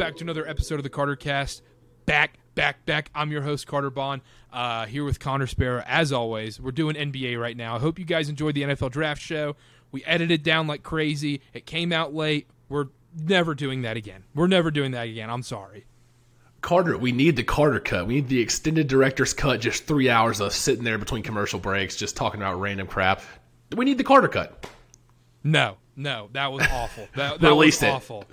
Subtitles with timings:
[0.00, 1.60] back to another episode of the Karter Kast.
[2.06, 3.10] Back, back, back.
[3.14, 5.84] I'm your host Karter Bond, uh, here with Connor Sparrow.
[5.86, 7.76] As always, we're doing NBA right now.
[7.76, 9.56] I hope you guys enjoyed the NFL Draft Show.
[9.92, 11.42] We edited down like crazy.
[11.52, 12.48] It came out late.
[12.70, 14.24] We're never doing that again.
[14.34, 15.28] We're never doing that again.
[15.28, 15.84] I'm sorry.
[16.62, 18.06] Karter, we need the Karter cut.
[18.06, 19.60] We need the extended director's cut.
[19.60, 23.20] Just three hours of sitting there between commercial breaks, just talking about random crap.
[23.76, 24.66] We need the Karter cut.
[25.44, 27.06] No, no, that was awful.
[27.16, 28.24] That, that was awful.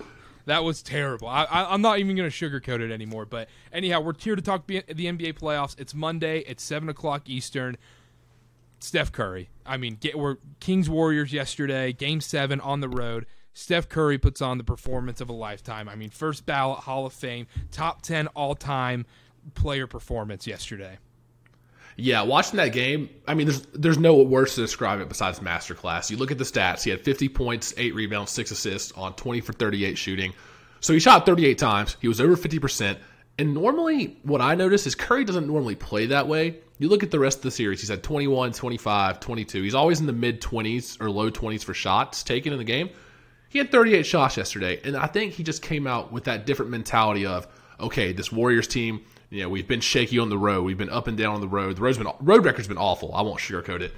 [0.48, 1.28] That was terrible.
[1.28, 3.26] I, am not even going to sugarcoat it anymore.
[3.26, 5.78] But anyhow, we're here to talk the NBA playoffs.
[5.78, 6.40] It's Monday.
[6.48, 7.78] It's seven o'clock Eastern.
[8.80, 9.50] Steph Curry.
[9.66, 13.26] I mean, get, we're Kings Warriors yesterday, Game Seven on the road.
[13.54, 15.90] Steph Curry puts on the performance of a lifetime.
[15.90, 19.06] I mean, first ballot Hall of Fame, top ten all time
[19.54, 20.98] player performance yesterday.
[22.00, 26.12] Yeah, watching that game, I mean, there's there's no words to describe it besides masterclass.
[26.12, 29.42] You look at the stats; he had 50 points, eight rebounds, six assists on 20
[29.42, 30.34] for 38 shooting.
[30.80, 31.98] So he shot 38 times.
[32.00, 33.00] He was over 50 percent.
[33.40, 36.60] And normally, what I notice is Curry doesn't normally play that way.
[36.78, 39.64] You look at the rest of the series; he's had 21, 25, 22.
[39.64, 42.92] He's always in the mid 20s or low 20s for shots taken in the game.
[43.50, 46.70] He had 38 shots yesterday, and I think he just came out with that different
[46.70, 47.48] mentality of,
[47.80, 50.64] okay, this Warriors team you know, we've been shaky on the road.
[50.64, 51.78] We've been up and down on the road.
[51.78, 53.14] The road's been road record's been awful.
[53.14, 53.94] I won't sugarcoat it.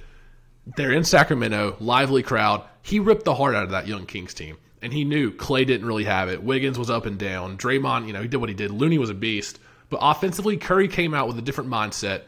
[0.76, 2.64] They're in Sacramento, lively crowd.
[2.82, 5.86] He ripped the heart out of that young Kings team, and he knew Clay didn't
[5.86, 6.42] really have it.
[6.42, 7.56] Wiggins was up and down.
[7.56, 8.70] Draymond, you know, he did what he did.
[8.70, 9.58] Looney was a beast,
[9.88, 12.22] but offensively, Curry came out with a different mindset,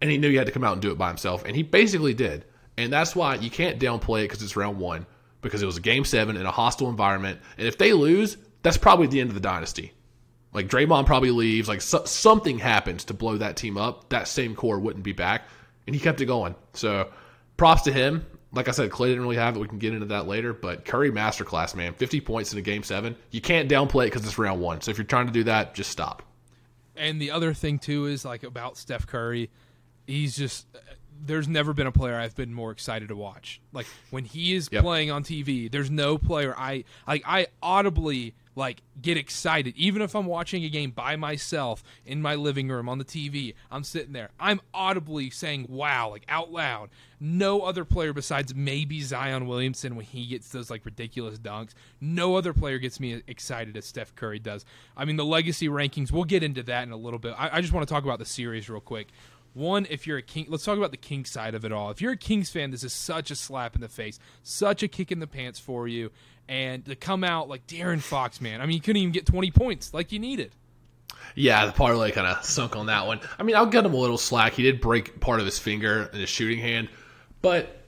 [0.00, 1.62] and he knew he had to come out and do it by himself, and he
[1.62, 2.44] basically did.
[2.76, 5.06] And that's why you can't downplay it because it's round one,
[5.42, 8.78] because it was a game seven in a hostile environment, and if they lose, that's
[8.78, 9.92] probably the end of the dynasty.
[10.52, 11.68] Like Draymond probably leaves.
[11.68, 14.08] Like so, something happens to blow that team up.
[14.10, 15.42] That same core wouldn't be back,
[15.86, 16.54] and he kept it going.
[16.74, 17.10] So
[17.56, 18.26] props to him.
[18.54, 19.60] Like I said, Clay didn't really have it.
[19.60, 20.52] We can get into that later.
[20.52, 21.94] But Curry masterclass, man.
[21.94, 23.16] 50 points in a game seven.
[23.30, 24.82] You can't downplay it because it's round one.
[24.82, 26.22] So if you're trying to do that, just stop.
[26.96, 29.50] And the other thing too is like about Steph Curry,
[30.06, 30.78] he's just uh,
[31.24, 33.60] there's never been a player I've been more excited to watch.
[33.72, 34.82] Like when he is yep.
[34.82, 39.74] playing on TV, there's no player I like I audibly like get excited.
[39.76, 43.54] Even if i'm watching a game by myself in my living room on the tv
[43.70, 44.30] i'm sitting there.
[44.38, 46.90] I'm audibly saying wow like out loud.
[47.20, 51.72] No other player besides maybe zion williamson when he gets those like ridiculous dunks.
[52.00, 54.64] No other player gets me excited as steph curry does.
[54.96, 57.34] I mean the legacy rankings we'll get into that in a little bit.
[57.38, 59.08] I, I just want to talk about the series real quick.
[59.54, 61.90] One, if you're a King, let's talk about the Kings side of it all.
[61.90, 64.88] If you're a Kings fan, this is such a slap in the face, such a
[64.88, 66.10] kick in the pants for you
[66.52, 68.60] and to come out like De'Aaron Fox, man.
[68.60, 70.52] I mean, you couldn't even get 20 points like you needed.
[71.34, 73.20] Yeah, the parlay kind of sunk on that one.
[73.38, 74.52] I mean, I'll get him a little slack.
[74.52, 76.90] He did break part of his finger in his shooting hand,
[77.40, 77.78] but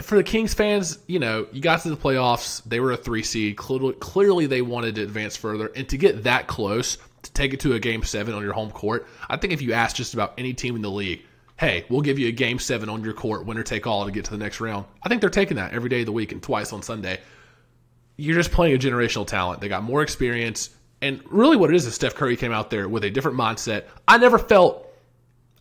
[0.00, 2.62] for the Kings fans, you know, you got to the playoffs.
[2.62, 3.56] They were a three seed.
[3.56, 7.72] Clearly, they wanted to advance further, and to get that close, to take it to
[7.72, 9.08] a game seven on your home court.
[9.28, 11.22] I think if you ask just about any team in the league,
[11.58, 14.24] hey, we'll give you a game seven on your court, winner take all, to get
[14.26, 14.86] to the next round.
[15.02, 17.18] I think they're taking that every day of the week and twice on Sunday
[18.16, 19.60] you're just playing a generational talent.
[19.60, 20.70] They got more experience.
[21.02, 23.84] And really what it is is Steph Curry came out there with a different mindset.
[24.06, 24.88] I never felt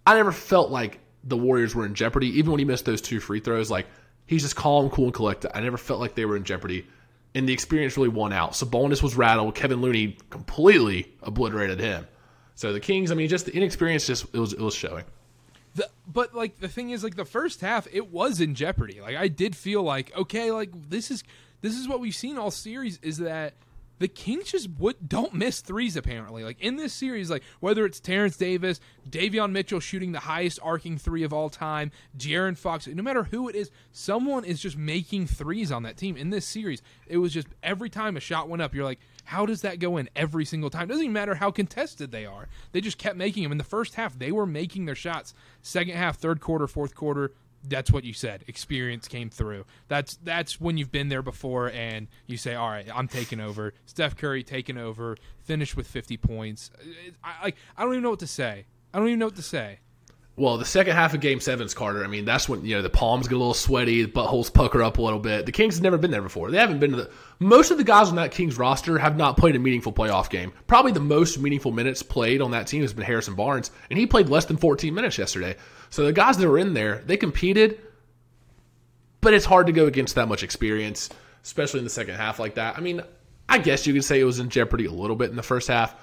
[0.05, 3.19] I never felt like the Warriors were in jeopardy, even when he missed those two
[3.19, 3.71] free throws.
[3.71, 3.87] Like
[4.25, 5.55] he's just calm, cool, and collected.
[5.55, 6.87] I never felt like they were in jeopardy.
[7.35, 8.55] And the experience really won out.
[8.55, 9.55] So Sabonis was rattled.
[9.55, 12.07] Kevin Looney completely obliterated him.
[12.55, 15.05] So the Kings, I mean, just the inexperience just it was it was showing.
[15.75, 19.01] The, but like the thing is like the first half it was in jeopardy.
[19.01, 21.23] Like I did feel like okay, like this is
[21.63, 23.53] this is what we've seen all series is that
[23.99, 26.43] the Kings just would don't miss threes apparently.
[26.43, 30.97] Like in this series, like whether it's Terence Davis, Davion Mitchell shooting the highest arcing
[30.97, 35.27] three of all time, De'Aaron Fox, no matter who it is, someone is just making
[35.27, 36.17] threes on that team.
[36.17, 39.45] In this series, it was just every time a shot went up, you're like, how
[39.45, 40.83] does that go in every single time?
[40.83, 42.49] It doesn't even matter how contested they are.
[42.73, 43.53] They just kept making them.
[43.53, 45.33] In the first half, they were making their shots.
[45.61, 47.31] Second half, third quarter, fourth quarter,
[47.63, 48.43] that's what you said.
[48.47, 49.65] Experience came through.
[49.87, 53.73] That's that's when you've been there before, and you say, "All right, I'm taking over."
[53.85, 56.71] Steph Curry taking over, finished with 50 points.
[57.23, 58.65] I like I don't even know what to say.
[58.93, 59.79] I don't even know what to say.
[60.35, 62.03] Well, the second half of Game Seven's Karter.
[62.03, 64.81] I mean, that's when you know the palms get a little sweaty, the buttholes pucker
[64.81, 65.45] up a little bit.
[65.45, 66.49] The Kings have never been there before.
[66.49, 67.11] They haven't been to the.
[67.37, 70.51] Most of the guys on that Kings roster have not played a meaningful playoff game.
[70.65, 74.07] Probably the most meaningful minutes played on that team has been Harrison Barnes, and he
[74.07, 75.55] played less than 14 minutes yesterday.
[75.93, 77.79] So the guys that were in there, they competed,
[79.21, 81.09] but it's hard to go against that much experience,
[81.43, 82.77] especially in the second half like that.
[82.77, 83.01] I mean,
[83.47, 85.67] I guess you could say it was in jeopardy a little bit in the first
[85.67, 85.95] half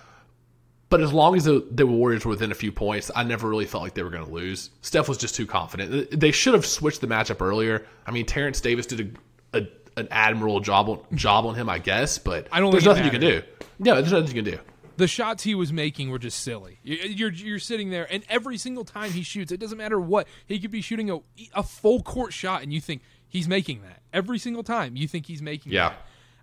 [0.90, 3.64] but as long as the, the, Warriors were within a few points, I never really
[3.64, 4.70] felt like they were going to lose.
[4.82, 6.18] Steph was just too confident.
[6.18, 7.86] They should have switched the matchup earlier.
[8.04, 9.16] I mean, Terence Davis did
[9.54, 9.66] a, a
[9.96, 13.10] an admirable job on, job on him, I guess, but I don't there's nothing you
[13.10, 13.40] can do.
[13.78, 14.58] Yeah, there's nothing you can do.
[14.96, 16.78] The shots he was making were just silly.
[16.82, 20.26] You- You're you're sitting there, and every single time he shoots, it doesn't matter what
[20.46, 21.18] he could be shooting a
[21.54, 24.96] a full court shot, and you think he's making that every single time.
[24.96, 25.94] You think he's making Yeah.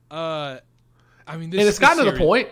[0.09, 0.15] that.
[0.15, 0.59] Uh,
[1.27, 2.47] I mean, this And it's this gotten to the point.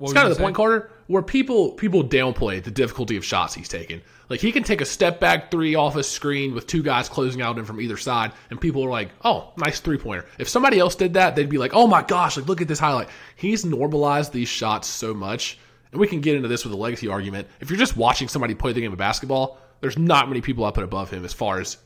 [0.00, 0.56] It's kind of the point?
[0.56, 4.00] Karter, where people people downplay the difficulty of shots he's taken.
[4.28, 7.42] Like he can take a step back three off a screen with two guys closing
[7.42, 10.78] out him from either side, and people are like, "Oh, nice three pointer." If somebody
[10.78, 13.64] else did that, they'd be like, "Oh my gosh, like look at this highlight." He's
[13.64, 15.58] normalized these shots so much,
[15.92, 17.48] and we can get into this with a legacy argument.
[17.60, 20.76] If you're just watching somebody play the game of basketball, there's not many people up
[20.76, 21.76] and above him as far as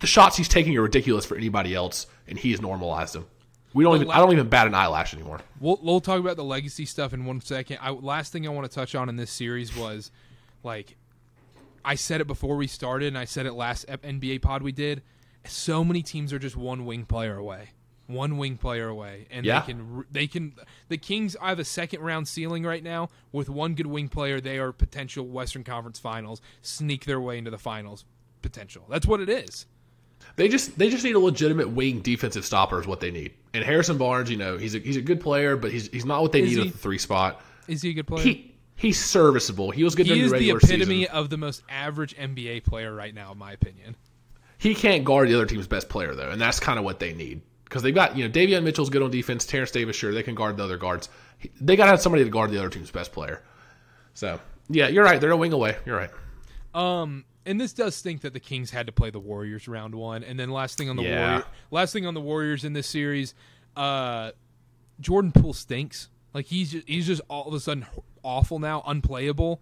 [0.00, 3.26] the shots he's taking are ridiculous for anybody else, and he's normalized them.
[3.74, 4.10] We don't even.
[4.10, 5.40] I don't even bat an eyelash anymore.
[5.60, 7.78] We'll, we'll talk about the legacy stuff in one second.
[7.82, 10.10] I, last thing I want to touch on in this series was,
[10.62, 10.96] like,
[11.84, 15.02] I said it before we started, and I said it last NBA pod we did.
[15.46, 17.70] So many teams are just one wing player away,
[18.06, 19.60] one wing player away, and Yeah.
[19.60, 20.54] they can they can.
[20.88, 24.40] The Kings I have a second round ceiling right now with one good wing player.
[24.40, 28.04] They are potential Western Conference Finals, sneak their way into the finals
[28.42, 28.84] potential.
[28.88, 29.66] That's what it is.
[30.36, 33.32] They just they just need a legitimate wing defensive stopper is what they need.
[33.54, 36.22] And Harrison Barnes, you know, he's a he's a good player, but he's he's not
[36.22, 36.66] what they Is need he?
[36.68, 37.40] at the three spot.
[37.66, 38.22] Is he a good player?
[38.22, 39.70] He he's serviceable.
[39.70, 41.14] He was good he is the the epitome season.
[41.14, 43.96] of the most average NBA player right now, in my opinion.
[44.58, 47.14] He can't guard the other team's best player though, and that's kind of what they
[47.14, 49.44] need because they've got you know Davion Mitchell's good on defense.
[49.44, 51.08] Terence Davis, sure, they can guard the other guards.
[51.60, 53.42] They got to have somebody to guard the other team's best player.
[54.14, 55.20] So yeah, you're right.
[55.20, 55.76] They're a wing away.
[55.84, 56.10] You're right.
[56.74, 60.22] Um, and this does stink that the Kings had to play the Warriors round one,
[60.22, 61.28] and then last thing on the Yeah.
[61.30, 63.34] Warrior, last thing on the Warriors in this series,
[63.76, 64.30] uh,
[65.00, 66.08] Jordan Poole stinks.
[66.34, 67.86] Like he's just, he's just all of a sudden
[68.22, 69.60] awful now, unplayable.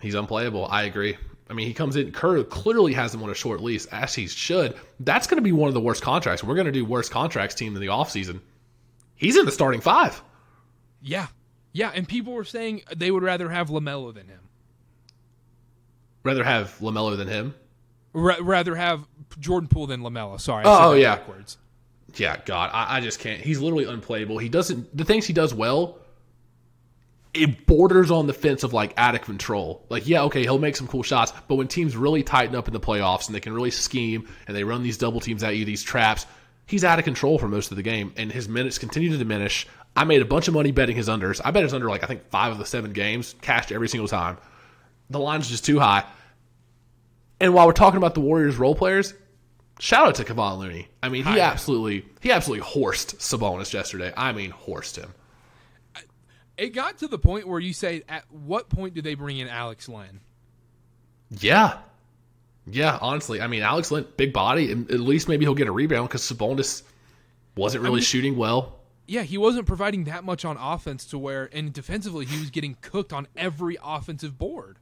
[0.00, 0.66] He's unplayable.
[0.66, 1.16] I agree.
[1.48, 2.12] I mean, he comes in.
[2.12, 4.76] Kerr clearly has him on a short lease, as he should.
[5.00, 6.44] That's going to be one of the worst contracts.
[6.44, 8.40] We're going to do worst contracts team in the offseason.
[9.16, 10.22] He's in the starting five.
[11.02, 11.26] Yeah,
[11.72, 14.40] yeah, and people were saying they would rather have Lamelo than him.
[16.22, 17.54] Rather have Lamelo than him.
[18.12, 19.06] Ra- rather have
[19.38, 20.40] Jordan Poole than Lamelo.
[20.40, 21.16] Sorry, Oh, oh, yeah.
[21.16, 21.56] backwards.
[22.16, 23.40] Yeah, God, I, I just can't.
[23.40, 24.38] He's literally unplayable.
[24.38, 24.96] He doesn't.
[24.96, 25.98] The things he does well,
[27.32, 29.84] it borders on the fence of like out of control.
[29.88, 32.74] Like, yeah, okay, he'll make some cool shots, but when teams really tighten up in
[32.74, 35.64] the playoffs and they can really scheme and they run these double teams at you,
[35.64, 36.26] these traps,
[36.66, 39.66] he's out of control for most of the game, and his minutes continue to diminish.
[39.94, 41.40] I made a bunch of money betting his unders.
[41.44, 44.08] I bet his under like I think five of the seven games, cashed every single
[44.08, 44.36] time.
[45.10, 46.04] The line's just too high.
[47.40, 49.14] And while we're talking about the Warriors role players,
[49.78, 50.88] shout out to Kevon Looney.
[51.02, 51.40] I mean, he Hi.
[51.40, 54.12] absolutely he absolutely horsed Sabonis yesterday.
[54.16, 55.12] I mean, horsed him.
[56.56, 59.48] It got to the point where you say, at what point do they bring in
[59.48, 60.20] Alex Len?
[61.30, 61.78] Yeah.
[62.66, 63.40] Yeah, honestly.
[63.40, 66.82] I mean, Alex Len, big body, at least maybe he'll get a rebound because Sabonis
[67.56, 68.76] wasn't really mean- shooting well.
[69.06, 72.76] Yeah, he wasn't providing that much on offense to where, and defensively, he was getting
[72.80, 74.78] cooked on every offensive board.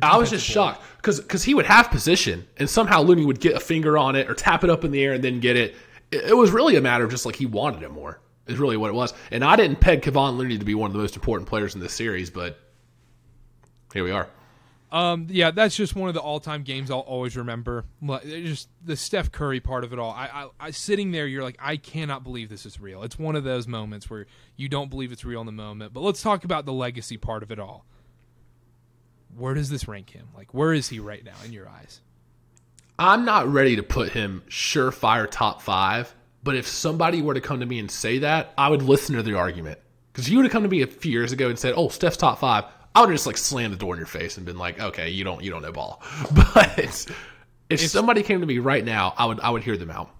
[0.00, 0.54] I was just board.
[0.54, 4.16] shocked because because he would have position and somehow Looney would get a finger on
[4.16, 5.74] it or tap it up in the air and then get it.
[6.10, 8.20] It, it was really a matter of just like he wanted it more.
[8.46, 9.14] Is really what it was.
[9.30, 11.80] And I didn't peg Kevon Looney to be one of the most important players in
[11.80, 12.58] this series, but
[13.92, 14.28] here we are.
[14.90, 17.86] Um, yeah, that's just one of the all-time games I'll always remember.
[18.24, 20.10] Just the Steph Curry part of it all.
[20.10, 23.02] I, I, I, sitting there, you're like, I cannot believe this is real.
[23.02, 25.94] It's one of those moments where you don't believe it's real in the moment.
[25.94, 27.86] But let's talk about the legacy part of it all.
[29.36, 30.28] Where does this rank him?
[30.36, 32.00] Like, where is he right now in your eyes?
[32.98, 37.60] I'm not ready to put him surefire top five, but if somebody were to come
[37.60, 39.78] to me and say that, I would listen to the argument.
[40.12, 42.18] Because you would have come to me a few years ago and said, "Oh, Steph's
[42.18, 44.58] top five, I would have just like slammed the door in your face and been
[44.58, 46.02] like, "Okay, you don't, you don't know ball."
[46.34, 47.06] But
[47.70, 50.10] if somebody came to me right now, I would, I would hear them out.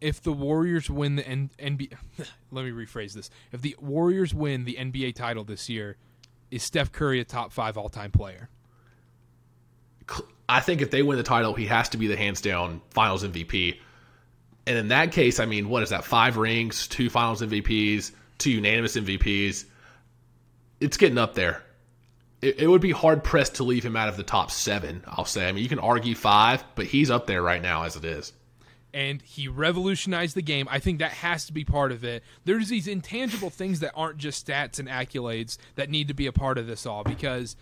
[0.00, 1.92] if the Warriors win the N- NBA,
[2.50, 3.28] let me rephrase this.
[3.52, 5.98] If the Warriors win the NBA title this year,
[6.50, 8.48] is Steph Curry a top five all time player?
[10.48, 13.24] I think if they win the title, he has to be the hands down Finals
[13.24, 13.78] MVP.
[14.66, 16.04] And in that case, I mean, what is that?
[16.04, 19.64] Five rings, two Finals MVPs, two unanimous MVPs.
[20.80, 21.62] It's getting up there.
[22.42, 25.02] It, it would be hard pressed to leave him out of the top seven.
[25.06, 25.48] I'll say.
[25.48, 28.32] I mean, you can argue five, but he's up there right now as it is.
[28.94, 30.68] and he revolutionized the game.
[30.70, 32.22] I think that has to be part of it.
[32.44, 36.32] There's these intangible things that aren't just stats and accolades that need to be a
[36.32, 37.56] part of this all because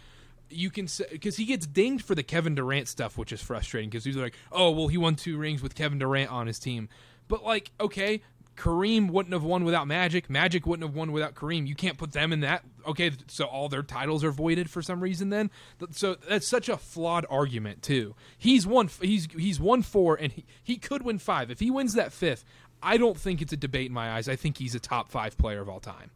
[0.51, 3.91] you can say because he gets dinged for the Kevin Durant stuff, which is frustrating
[3.91, 6.89] because he's like, oh well, he won two rings with Kevin Durant on his team,
[7.29, 8.23] but like, okay.
[8.57, 10.29] Kareem wouldn't have won without Magic.
[10.29, 11.67] Magic wouldn't have won without Kareem.
[11.67, 12.63] You can't put them in that.
[12.87, 15.31] Okay, so all their titles are voided for some reason.
[15.31, 15.51] Then,
[15.93, 18.15] so that's such a flawed argument too.
[18.37, 18.91] He's won.
[19.01, 21.51] He's he's won four, and he, he could win five.
[21.51, 22.45] If he wins that fifth,
[22.83, 24.29] I don't think it's a debate in my eyes.
[24.29, 26.11] I think he's a top five player of all time.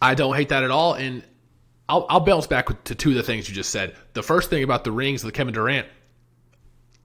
[0.00, 1.24] I don't hate that at all, and
[1.88, 3.96] I'll, I'll bounce back to two of the things you just said.
[4.12, 5.86] The first thing about the rings of Kevin Durant.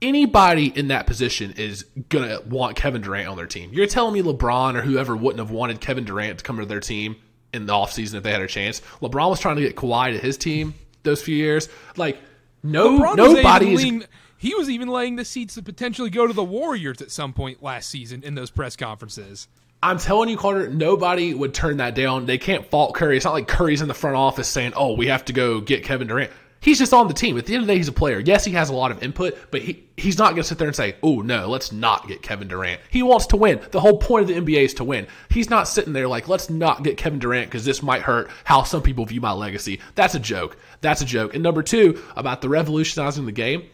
[0.02, 3.70] Anybody in that position is gonna want Kevin Durant on their team.
[3.72, 6.80] You're telling me LeBron or whoever wouldn't have wanted Kevin Durant to come to their
[6.80, 7.16] team
[7.54, 8.82] in the offseason if they had a chance.
[9.00, 10.74] LeBron was trying to get Kawhi to his team
[11.04, 11.70] those few years.
[11.96, 12.18] Like
[12.62, 14.04] no LeBron nobody is laying-
[14.36, 17.62] he was even laying the seats to potentially go to the Warriors at some point
[17.62, 19.48] last season in those press conferences.
[19.84, 22.24] I'm telling you, Karter, nobody would turn that down.
[22.24, 23.16] They can't fault Curry.
[23.16, 25.84] It's not like Curry's in the front office saying, oh, we have to go get
[25.84, 26.30] Kevin Durant.
[26.58, 27.36] He's just on the team.
[27.36, 28.18] At the end of the day, he's a player.
[28.18, 30.68] Yes, he has a lot of input, but he, he's not going to sit there
[30.68, 32.80] and say, oh, no, let's not get Kevin Durant.
[32.88, 33.60] He wants to win.
[33.72, 35.06] The whole point of the NBA is to win.
[35.28, 38.62] He's not sitting there like, let's not get Kevin Durant because this might hurt how
[38.62, 39.80] some people view my legacy.
[39.96, 40.56] That's a joke.
[40.80, 41.34] That's a joke.
[41.34, 43.68] And number two, about the revolutionizing the game,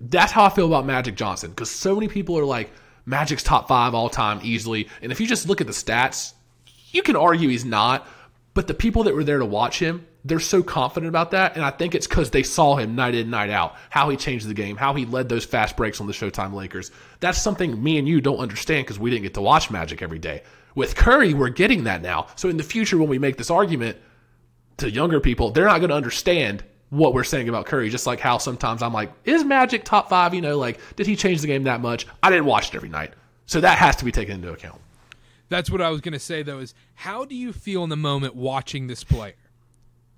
[0.00, 2.72] that's how I feel about Magic Johnson because so many people are like,
[3.04, 4.88] Magic's top five all time easily.
[5.00, 6.34] And if you just look at the stats,
[6.90, 8.06] you can argue he's not.
[8.54, 11.56] But the people that were there to watch him, they're so confident about that.
[11.56, 14.46] And I think it's because they saw him night in, night out, how he changed
[14.46, 16.90] the game, how he led those fast breaks on the Showtime Lakers.
[17.20, 20.18] That's something me and you don't understand because we didn't get to watch Magic every
[20.18, 20.42] day.
[20.74, 22.26] With Curry, we're getting that now.
[22.36, 23.96] So in the future, when we make this argument
[24.78, 27.88] to younger people, they're not going to understand what we're saying about Curry.
[27.88, 30.34] Just like how sometimes I'm like, is Magic top five?
[30.34, 32.06] You know, like, did he change the game that much?
[32.22, 33.14] I didn't watch it every night.
[33.46, 34.78] So that has to be taken into account.
[35.48, 37.96] That's what I was going to say though is how do you feel in the
[37.96, 39.34] moment watching this player?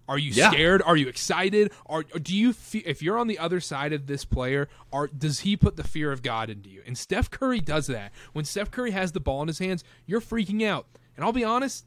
[0.08, 0.50] Are you Yeah.
[0.50, 0.82] scared?
[0.82, 1.72] Are you excited?
[1.86, 5.06] Or, or do you feel if you're on the other side of this player, are
[5.06, 6.82] does he put the fear of God into you?
[6.86, 8.12] And Steph Curry does that.
[8.32, 10.86] When Steph Curry has the ball in his hands, you're freaking out.
[11.16, 11.86] And I'll be honest,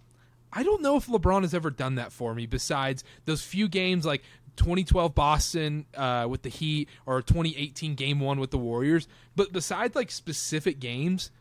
[0.51, 4.05] I don't know if LeBron has ever done that for me besides those few games
[4.05, 4.23] like
[4.57, 9.07] 2012 Boston uh, with the Heat or 2018 Game One with the Warriors.
[9.35, 11.31] But besides like specific games,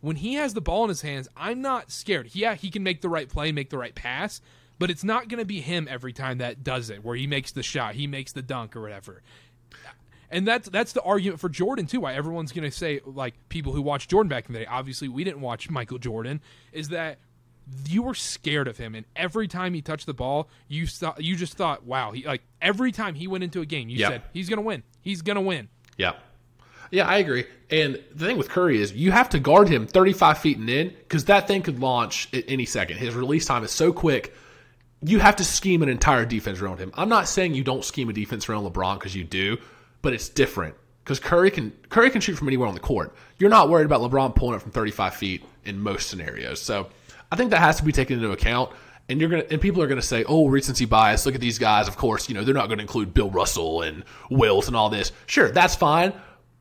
[0.00, 2.30] when he has the ball in his hands, I'm not scared.
[2.32, 4.40] Yeah, he can make the right play, make the right pass,
[4.78, 7.52] but it's not going to be him every time that does it, where he makes
[7.52, 9.22] the shot, he makes the dunk or whatever.
[10.30, 12.00] And that's that's the argument for Jordan too.
[12.00, 14.66] Why everyone's going to say like people who watched Jordan back in the day.
[14.66, 16.40] Obviously, we didn't watch Michael Jordan.
[16.72, 17.18] Is that
[17.88, 21.34] you were scared of him, and every time he touched the ball, you thought you
[21.36, 24.10] just thought, wow, he like every time he went into a game, you Yep.
[24.12, 25.68] said he's going to win, he's going to win.
[25.96, 26.12] Yeah.
[26.92, 27.44] Yeah, I agree.
[27.68, 30.88] And the thing with Curry is you have to guard him 35 feet and in
[30.90, 32.98] because that thing could launch at any second.
[32.98, 34.32] His release time is so quick.
[35.02, 36.92] You have to scheme an entire defense around him.
[36.94, 39.56] I'm not saying you don't scheme a defense around LeBron because you do,
[40.00, 43.12] but it's different because Curry can Curry can shoot from anywhere on the court.
[43.38, 46.62] You're not worried about LeBron pulling up from 35 feet in most scenarios.
[46.62, 46.88] So
[47.30, 48.70] I think that has to be taken into account.
[49.08, 51.26] And you're gonna and people are gonna say, "Oh, recency bias.
[51.26, 51.86] Look at these guys.
[51.86, 54.90] Of course, you know they're not going to include Bill Russell and Wilt and all
[54.90, 55.12] this.
[55.26, 56.12] Sure, that's fine.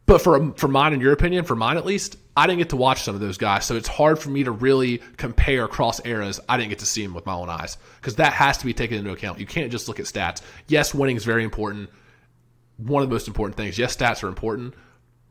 [0.06, 2.76] But for for mine, in your opinion, for mine at least, I didn't get to
[2.76, 6.40] watch some of those guys, so it's hard for me to really compare across eras.
[6.48, 8.74] I didn't get to see them with my own eyes because that has to be
[8.74, 9.40] taken into account.
[9.40, 10.42] You can't just look at stats.
[10.68, 11.90] Yes, winning is very important.
[12.78, 13.80] One of the most important things.
[13.80, 14.76] Yes, stats are important,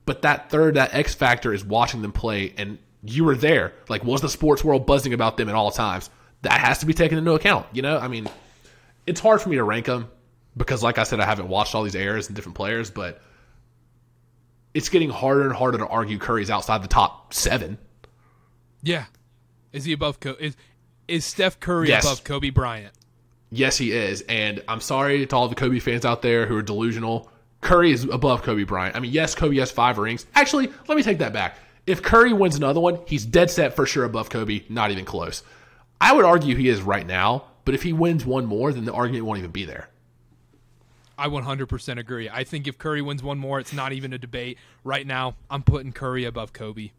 [0.07, 3.73] but that third, that X factor is watching them play, and you were there.
[3.89, 6.11] Like, was the sports world buzzing about them at all times?
[6.43, 7.67] That has to be taken into account.
[7.73, 8.29] You know, I mean,
[9.07, 10.09] it's hard for me to rank them
[10.57, 13.21] because, like I said, I haven't watched all these eras and different players, but
[14.75, 17.79] it's getting harder and harder to argue Curry's outside the top seven.
[18.83, 19.05] Yeah,
[19.73, 20.21] is he above?
[20.21, 20.57] Co- is
[21.09, 22.05] is Steph Curry Yes.
[22.05, 22.93] above Kobe Bryant?
[23.51, 24.23] Yes, he is.
[24.23, 27.31] And I'm sorry to all the Kobe fans out there who are delusional.
[27.61, 28.97] Curry is above Kobe Bryant.
[28.97, 30.27] I mean, yes, Kobe has five rings.
[30.35, 31.57] Actually, let me take that back.
[31.87, 35.43] If Curry wins another one, he's dead set for sure above Kobe, not even close.
[36.00, 38.93] I would argue he is right now, but if he wins one more, then the
[38.93, 39.88] argument won't even be there.
[41.17, 42.29] I 100% agree.
[42.29, 44.59] I think if Curry wins one more, it's not even a debate.
[44.83, 46.91] Right now, I'm putting Curry above Kobe.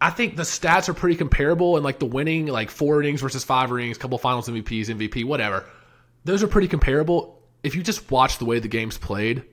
[0.00, 3.44] I think the stats are pretty comparable and like the winning, like four innings versus
[3.44, 5.64] five rings, couple finals MVPs, MVP, whatever.
[6.24, 7.40] Those are pretty comparable.
[7.62, 9.44] If you just watch the way the game's played,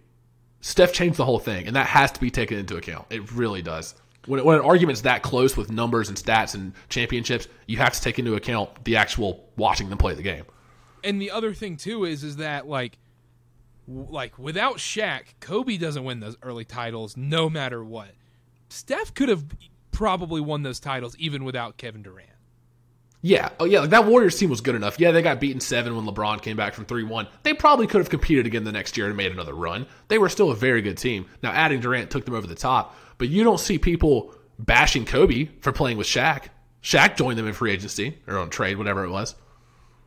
[0.63, 3.05] Steph changed the whole thing, and that has to be taken into account.
[3.09, 3.95] It really does.
[4.27, 7.99] When, when an argument's that close with numbers and stats and championships, you have to
[7.99, 10.45] take into account the actual watching them play the game.
[11.03, 12.97] And the other thing too is is that like
[13.89, 18.11] like without Shaq, Kobe doesn't win those early titles no matter what.
[18.69, 19.43] Steph could have
[19.91, 22.29] probably won those titles even without Kevin Durant.
[23.25, 24.99] Yeah, oh yeah, like that Warriors team was good enough.
[24.99, 27.25] Yeah, they got beaten seven when LeBron came back from three one.
[27.43, 29.87] They probably could have competed again the next year and made another run.
[30.09, 31.25] They were still a very good team.
[31.41, 35.45] Now adding Durant took them over the top, but you don't see people bashing Kobe
[35.61, 36.47] for playing with Shaq.
[36.83, 39.35] Shaq joined them in free agency or on trade, whatever it was.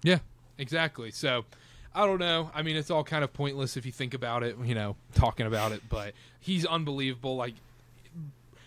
[0.03, 0.19] Yeah,
[0.59, 1.11] exactly.
[1.11, 1.47] So
[1.95, 2.51] I don't know.
[2.55, 5.47] I mean, it's all kind of pointless if you think about it, you know, talking
[5.47, 7.37] about it, but he's unbelievable.
[7.37, 7.55] Like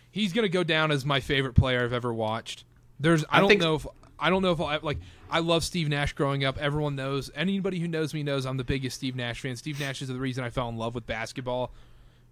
[0.10, 2.64] he's going to go down as my favorite player I've ever watched.
[3.00, 3.86] There's I, I don't think- know if
[4.20, 4.98] I don't know if I'll like.
[5.32, 6.58] I love Steve Nash growing up.
[6.58, 7.30] Everyone knows.
[7.36, 9.56] Anybody who knows me knows I'm the biggest Steve Nash fan.
[9.56, 11.72] Steve Nash is the reason I fell in love with basketball.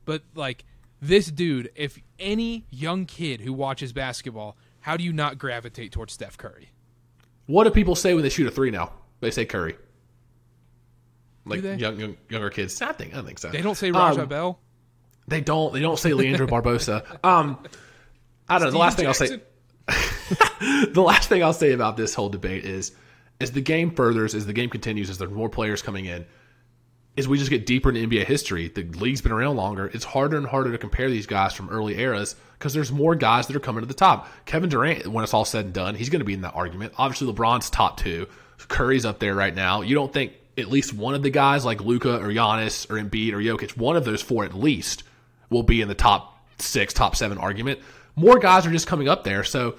[0.06, 0.64] But like
[1.02, 6.14] this dude, if any young kid who watches basketball, how do you not gravitate towards
[6.14, 6.70] Steph Curry?
[7.46, 8.92] What do people say when they shoot a three now?
[9.20, 9.76] They say Curry.
[11.46, 12.82] Like young, young younger kids.
[12.82, 13.50] I think I think so.
[13.50, 14.60] They don't say Raja Um, Bell.
[15.30, 15.74] They don't.
[15.74, 17.06] They don't say Leandro Barbosa.
[17.24, 17.58] Um,
[18.50, 18.72] I don't know.
[18.72, 19.40] The last thing I'll say.
[20.92, 22.94] the last thing I'll say about this whole debate is,
[23.40, 26.26] as the game furthers, as the game continues, as there are more players coming in,
[27.18, 29.88] as we just get deeper into NBA history, the league's been around longer.
[29.88, 33.48] It's harder and harder to compare these guys from early eras because there's more guys
[33.48, 34.28] that are coming to the top.
[34.46, 36.94] Kevin Durant, when it's all said and done, he's going to be in that argument.
[36.98, 38.28] Obviously, LeBron's top two.
[38.68, 39.82] Curry's up there right now.
[39.82, 43.34] You don't think at least one of the guys like Luka or Giannis or Embiid
[43.34, 45.04] or Jokic, one of those four at least,
[45.50, 47.80] will be in the top six, top seven argument.
[48.16, 49.76] More guys are just coming up there, so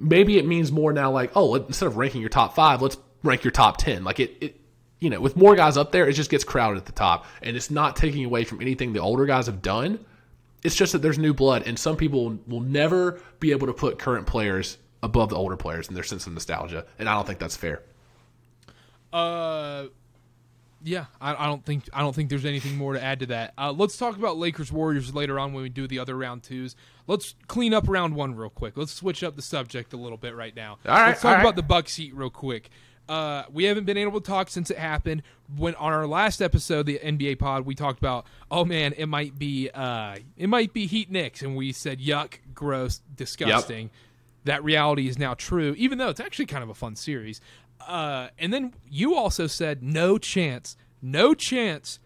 [0.00, 1.10] maybe it means more now.
[1.10, 4.04] Like, oh, instead of ranking your top five, let's rank your top ten.
[4.04, 4.60] Like it, it,
[4.98, 7.56] you know, with more guys up there, it just gets crowded at the top, and
[7.56, 10.04] it's not taking away from anything the older guys have done.
[10.62, 13.98] It's just that there's new blood, and some people will never be able to put
[13.98, 17.38] current players above the older players in their sense of nostalgia, and I don't think
[17.38, 17.82] that's fair.
[19.12, 19.86] Uh,
[20.82, 23.54] yeah, I, I don't think I don't think there's anything more to add to that.
[23.56, 26.76] Uh, let's talk about Lakers Warriors later on when we do the other round twos.
[27.10, 28.76] Let's clean up round one real quick.
[28.76, 30.78] Let's switch up the subject a little bit right now.
[30.86, 31.40] All right, let's talk right.
[31.40, 32.70] about the Bucks heat real quick.
[33.08, 35.24] Uh, we haven't been able to talk since it happened.
[35.56, 39.36] When on our last episode, the NBA pod, we talked about, oh man, it might
[39.36, 43.90] be, uh, it might be Heat Knicks, and we said, yuck, gross, disgusting.
[44.44, 47.40] That reality is now true, even though it's actually kind of a fun series.
[47.84, 51.98] Uh, and then you also said, no chance, no chance,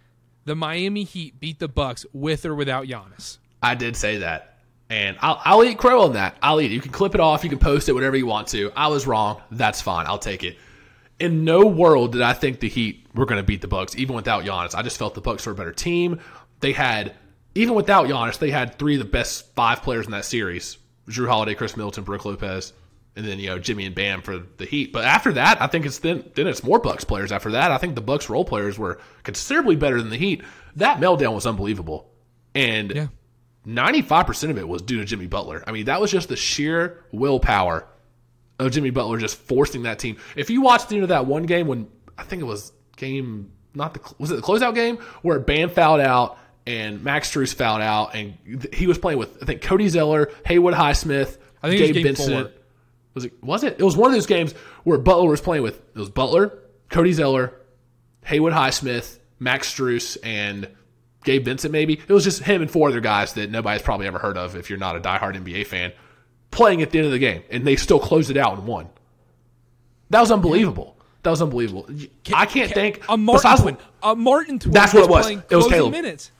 [0.47, 3.37] the Miami Heat beat the Bucks with or without Giannis.
[3.63, 4.54] I did say that.
[4.95, 6.37] And I'll, I'll eat crow on that.
[6.41, 6.75] I'll eat it.
[6.75, 7.43] You can clip it off.
[7.43, 8.71] You can post it, whatever you want to.
[8.77, 9.43] I was wrong.
[9.51, 10.07] That's fine.
[10.07, 10.57] I'll take it.
[11.19, 14.15] In no world did I think the Heat were going to beat the Bucks, even
[14.15, 14.73] without Giannis.
[14.73, 16.21] I just felt the Bucks were a better team.
[16.61, 17.17] They had,
[17.57, 20.79] even without Giannis, they had three of the best five players in that series:
[21.09, 22.73] Jrue Holiday, Khris Middleton, Brook Lopez,
[23.17, 24.93] and then you know Jimmy and Bam for the Heat.
[24.93, 27.33] But after that, I think it's then then it's more Bucks players.
[27.33, 30.43] After that, I think the Bucks role players were considerably better than the Heat.
[30.77, 32.13] That meltdown was unbelievable,
[32.55, 32.93] and.
[32.95, 33.07] Yeah.
[33.67, 35.65] 95% of it was due to Jimmy Butler.
[35.67, 37.87] I mean, that was just the sheer willpower
[38.59, 40.17] of Jimmy Butler just forcing that team.
[40.37, 43.51] If you watched the end of that one game when I think it was game
[43.75, 47.83] not the was it the closeout game where Bam fouled out and Max Strus fouled
[47.83, 48.35] out and
[48.73, 52.51] he was playing with I think Cody Zeller, Haywood Highsmith, I think Gabe Vincent.
[52.51, 52.61] four.
[53.15, 53.77] Was it was it?
[53.79, 54.53] It was one of those games
[54.85, 56.59] where Butler was playing with it was Butler,
[56.91, 57.55] Cody Zeller,
[58.25, 60.69] Haywood Highsmith, Max Strus, and
[61.25, 61.95] Gabe Vincent, maybe.
[61.95, 64.71] It was just him and four other guys that nobody's probably ever heard of if
[64.71, 65.93] you're not a diehard NBA fan,
[66.51, 68.89] playing at the end of the game, and they still closed it out and won.
[70.11, 70.97] That was unbelievable.
[71.23, 71.89] That was unbelievable.
[72.35, 73.03] I can't think.
[73.09, 73.77] A Martin besides- twin.
[74.03, 74.73] A Martin twin.
[74.73, 75.29] That's what it was.
[75.31, 75.93] It was Caleb.
[75.93, 76.31] minutes.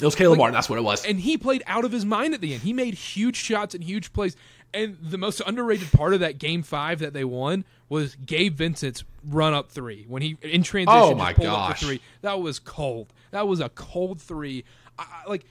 [0.00, 0.54] It was Caleb Martin.
[0.54, 1.04] That's what it was.
[1.04, 2.62] and he played out of his mind at the end.
[2.62, 4.36] He made huge shots and huge plays.
[4.74, 9.04] And the most underrated part of that game five that they won was Gabe Vincent's
[9.28, 10.98] run up three when he in transition.
[11.02, 11.80] Oh my pulled up gosh.
[11.80, 12.00] the three.
[12.22, 13.12] That was cold.
[13.32, 14.64] That was a cold three.
[14.98, 15.44] I, I- like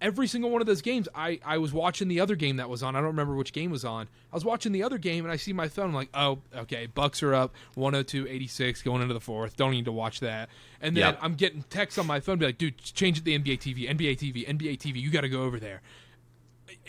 [0.00, 2.82] every single one of those games, I, I was watching the other game that was
[2.84, 2.94] on.
[2.94, 4.06] I don't remember which game was on.
[4.32, 5.86] I was watching the other game and I see my phone.
[5.86, 9.56] I'm like, oh, okay, Bucks are up 102-86 going into the fourth.
[9.56, 10.48] Don't need to watch that.
[10.80, 11.18] And then Yep.
[11.22, 14.18] I'm getting texts on my phone, be like, dude, change it to NBA TV, NBA
[14.18, 15.00] TV, NBA TV.
[15.00, 15.82] You got to go over there.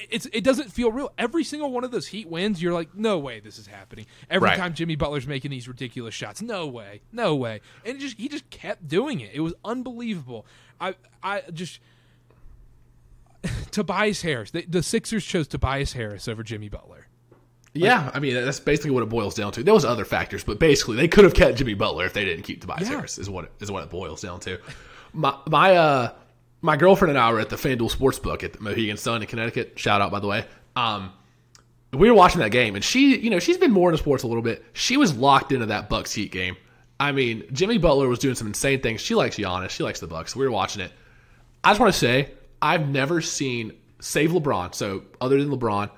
[0.09, 1.11] It's it doesn't feel real.
[1.17, 4.05] Every single one of those Heat wins, you're like, no way, this is happening.
[4.29, 4.57] Every Right.
[4.57, 8.49] time Jimmy Butler's making these ridiculous shots, no way, no way, and just he just
[8.49, 9.31] kept doing it.
[9.33, 10.45] It was unbelievable.
[10.79, 11.79] I I just
[13.71, 14.51] Tobias Harris.
[14.51, 17.07] The, the Sixers chose Tobias Harris over Jimmy Butler.
[17.73, 19.63] yeah, I mean that's basically what it boils down to.
[19.63, 22.43] There was other factors, but basically they could have kept Jimmy Butler if they didn't
[22.43, 22.95] keep Tobias Yeah.
[22.95, 23.17] Harris.
[23.17, 24.57] Is what it, is what it boils down to.
[25.13, 26.11] My my uh
[26.61, 29.73] my girlfriend and I were at the FanDuel Sportsbook at the Mohegan Sun in Connecticut.
[29.77, 30.45] Shout out by the way.
[30.75, 31.13] Um,
[31.91, 34.27] we were watching that game, and she, you know, she's been more into sports a
[34.27, 34.63] little bit.
[34.73, 36.55] She was locked into that Bucks Heat game.
[36.99, 39.01] I mean, Jimmy Butler was doing some insane things.
[39.01, 39.69] She likes Giannis.
[39.71, 40.35] She likes the Bucks.
[40.35, 40.91] We were watching it.
[41.63, 45.89] I just want to say, I've never seen, save LeBron, so other than LeBron,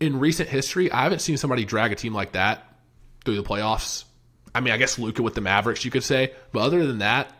[0.00, 2.66] in recent history, I haven't seen somebody drag a team like that
[3.24, 4.04] through the playoffs.
[4.54, 7.32] I mean, I guess Luka with the Mavericks, you could say, but other than that,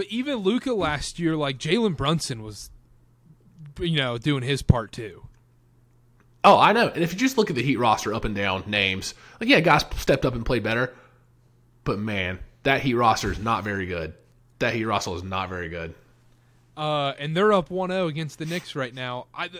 [0.00, 2.70] But even Luka last year, like Jalen Brunson was,
[3.78, 5.26] you know, doing his part too.
[6.42, 6.88] Oh, I know.
[6.88, 9.60] And if you just look at the Heat roster up and down names, like yeah,
[9.60, 10.94] guys stepped up and played better.
[11.84, 14.14] But man, that Heat roster is not very good.
[14.58, 15.92] That Heat roster is not very good.
[16.78, 19.26] Uh, and they're up 1-0 against the Knicks right now.
[19.34, 19.50] I,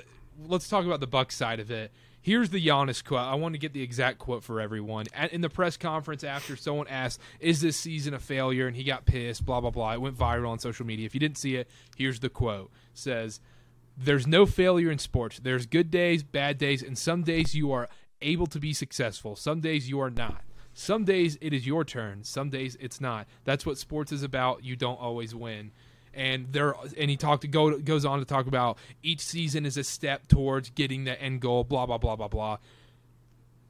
[0.47, 1.93] let's talk about the Bucks side of it.
[2.23, 3.21] Here's the Giannis quote.
[3.21, 5.07] I want to get the exact quote for everyone.
[5.15, 8.85] At, in the press conference after someone asked, "Is this season a failure?" and he
[8.85, 9.95] got pissed, blah blah blah.
[9.95, 11.07] It went viral on social media.
[11.07, 12.71] If you didn't see it, here's the quote.
[12.93, 13.41] It says,
[13.97, 15.41] "There's no failure in sports.
[15.43, 17.89] There's good days, bad days, and some days you are
[18.21, 19.35] able to be successful.
[19.35, 20.43] Some days you are not.
[20.75, 22.23] Some days it is your turn.
[22.25, 23.27] Some days it's not.
[23.45, 24.63] That's what sports is about.
[24.63, 25.73] You don't always win."
[26.15, 29.77] And there and he talked to go, goes on to talk about each season is
[29.77, 32.59] a step towards getting the end goal blah blah blah blah blah.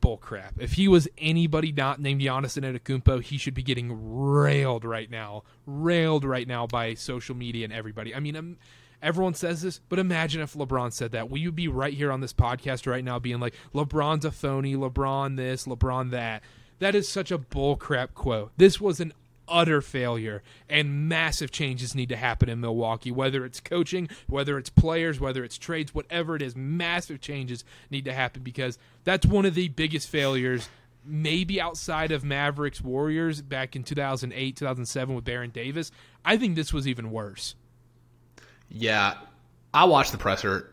[0.00, 4.85] Bull crap if he was anybody not named Giannis Antetokounmpo he should be getting railed
[4.85, 8.14] right now railed right now by social media and everybody.
[8.14, 8.57] I mean um,
[9.03, 11.29] everyone says this but imagine if LeBron said that.
[11.29, 14.74] Will you be right here on this podcast right now being like LeBron's a phony
[14.74, 16.42] LeBron this LeBron that?
[16.79, 18.53] That is such a bull crap quote.
[18.57, 19.12] This was an
[19.51, 24.71] utter failure and massive changes need to happen in Milwaukee whether it's coaching whether it's
[24.71, 29.45] players whether it's trades whatever it is massive changes need to happen because that's one
[29.45, 30.69] of the biggest failures
[31.05, 35.91] maybe outside of Mavericks Warriors back in 2008 2007 with Baron Davis
[36.25, 37.55] I think this was even worse
[38.69, 39.15] yeah
[39.75, 40.71] I watched the presser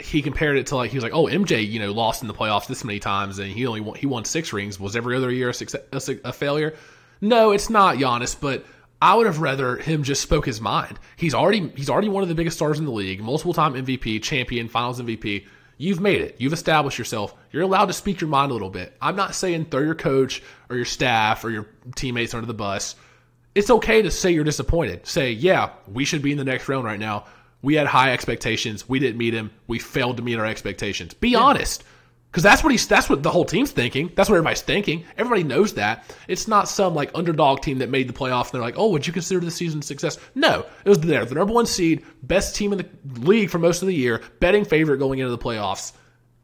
[0.00, 2.34] he compared it to like he was like, oh, MJ, you know, lost in the
[2.34, 4.80] playoffs this many times, and he only won, he won six rings.
[4.80, 6.74] Was every other year a, success, a, a failure?
[7.20, 8.64] No, it's not Giannis, but
[9.02, 10.98] I would have rather him just spoke his mind.
[11.16, 14.22] He's already he's already one of the biggest stars in the league, multiple time MVP,
[14.22, 15.46] champion, Finals MVP.
[15.78, 16.36] You've made it.
[16.38, 17.34] You've established yourself.
[17.52, 18.94] You're allowed to speak your mind a little bit.
[19.00, 22.96] I'm not saying throw your coach or your staff or your teammates under the bus.
[23.54, 25.06] It's okay to say you're disappointed.
[25.06, 27.24] Say, yeah, we should be in the next round right now.
[27.62, 28.88] We had high expectations.
[28.90, 29.50] We didn't meet him.
[29.68, 31.14] We failed to meet our expectations.
[31.14, 31.38] Be yeah.
[31.38, 31.82] honest.
[32.30, 34.12] Because that's what he's that's what the whole team's thinking.
[34.14, 35.04] That's what everybody's thinking.
[35.18, 36.04] Everybody knows that.
[36.28, 39.04] It's not some like underdog team that made the playoffs and they're like, oh, would
[39.04, 40.16] you consider the season success?
[40.36, 40.64] No.
[40.84, 41.24] It was there.
[41.24, 42.88] The number one seed, best team in the
[43.20, 45.92] league for most of the year, betting favorite going into the playoffs,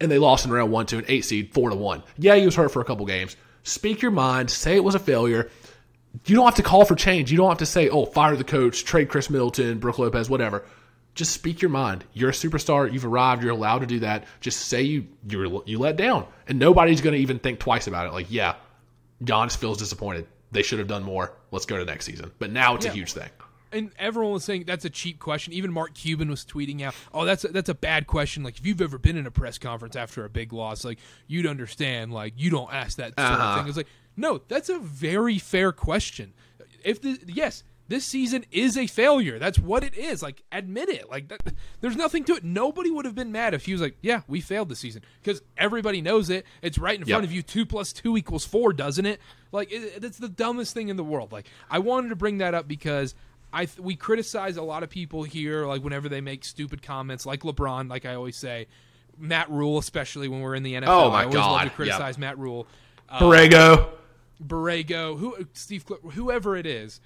[0.00, 2.02] and they lost in round one to an eight seed, four to one.
[2.18, 3.36] Yeah, he was hurt for a couple games.
[3.62, 5.50] Speak your mind, say it was a failure.
[6.24, 7.30] You don't have to call for change.
[7.30, 10.64] You don't have to say, oh, fire the coach, trade Khris Middleton, Brook Lopez, whatever
[11.16, 12.04] just speak your mind.
[12.12, 12.92] You're a superstar.
[12.92, 13.42] You've arrived.
[13.42, 14.24] You're allowed to do that.
[14.40, 18.06] Just say you you you let down, and nobody's going to even think twice about
[18.06, 18.12] it.
[18.12, 18.54] Like, yeah,
[19.24, 20.28] Giannis feels disappointed.
[20.52, 21.32] They should have done more.
[21.50, 22.30] Let's go to next season.
[22.38, 22.92] But now it's yeah.
[22.92, 23.30] a huge thing.
[23.72, 25.52] And everyone was saying that's a cheap question.
[25.54, 28.42] Even Mark Cuban was tweeting out, "Oh, that's a, that's a bad question.
[28.42, 31.46] Like, if you've ever been in a press conference after a big loss, like you'd
[31.46, 32.12] understand.
[32.12, 33.42] Like, you don't ask that sort uh-huh.
[33.42, 36.34] of thing." It's like, no, that's a very fair question.
[36.84, 39.38] If the yes, this season is a failure.
[39.38, 40.22] That's what it is.
[40.22, 41.08] Like, admit it.
[41.10, 41.40] Like, that,
[41.80, 42.44] there's nothing to it.
[42.44, 45.42] Nobody would have been mad if he was like, "Yeah, we failed this season," because
[45.56, 46.44] everybody knows it.
[46.62, 47.42] It's right in front of you.
[47.42, 49.20] Two plus two equals four, doesn't it?
[49.52, 51.32] Like, it, it's the dumbest thing in the world.
[51.32, 53.14] Like, I wanted to bring that up because
[53.52, 57.40] I we criticize a lot of people here, like whenever they make stupid comments, like
[57.40, 57.88] LeBron.
[57.88, 58.66] Like I always say,
[59.18, 60.88] Matt Rhule, especially when we're in the NFL.
[60.88, 61.52] Oh my I always god!
[61.52, 62.18] Love to criticize yep.
[62.18, 62.66] Matt Rhule,
[63.08, 63.88] Uh, Borrego.
[64.44, 67.00] Borrego, who Steve, whoever it is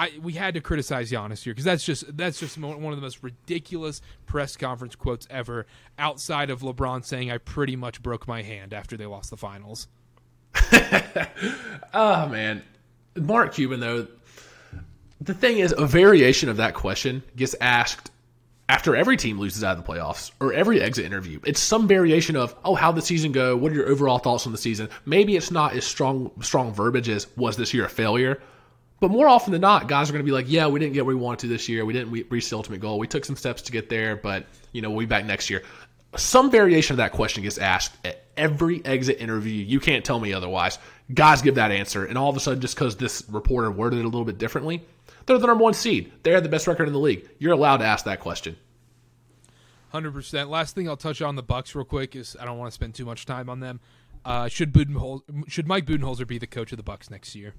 [0.00, 3.02] I we had to criticize Giannis here because that's just that's just one of the
[3.02, 5.66] most ridiculous press conference quotes ever.
[5.98, 9.88] Outside of LeBron saying, "I pretty much broke my hand after they lost the finals."
[11.92, 12.62] oh man,
[13.14, 14.06] Mark Cuban though.
[15.20, 18.10] The thing is, a variation of that question gets asked
[18.70, 21.40] after every team loses out of the playoffs or every exit interview.
[21.44, 23.54] It's some variation of, "Oh, how the season go?
[23.54, 27.10] What are your overall thoughts on the season?" Maybe it's not as strong strong verbiage
[27.10, 28.40] as "Was this year a failure?"
[29.00, 31.06] But more often than not, guys are going to be like, "Yeah, we didn't get
[31.06, 31.84] what we wanted to this year.
[31.84, 32.98] We didn't reach the ultimate goal.
[32.98, 35.62] We took some steps to get there, but you know, we'll be back next year."
[36.16, 39.64] Some variation of that question gets asked at every exit interview.
[39.64, 40.78] You can't tell me otherwise.
[41.14, 44.04] Guys give that answer, and all of a sudden, just because this reporter worded it
[44.04, 44.82] a little bit differently,
[45.26, 46.12] they're the number one seed.
[46.22, 47.28] They have the best record in the league.
[47.38, 48.56] You're allowed to ask that question.
[49.90, 50.50] Hundred percent.
[50.50, 52.94] Last thing I'll touch on the Bucks real quick is I don't want to spend
[52.94, 53.80] too much time on them.
[54.24, 54.76] Uh, should
[55.48, 57.54] should Mike Budenholzer be the coach of the Bucks next year?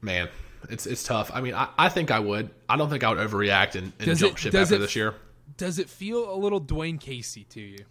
[0.00, 0.28] Man,
[0.70, 1.30] it's it's tough.
[1.32, 2.50] I mean, I, I think I would.
[2.68, 5.14] I don't think I would overreact and, and jump it, ship after it, this year.
[5.56, 7.84] Does it feel a little Dwane Casey to you?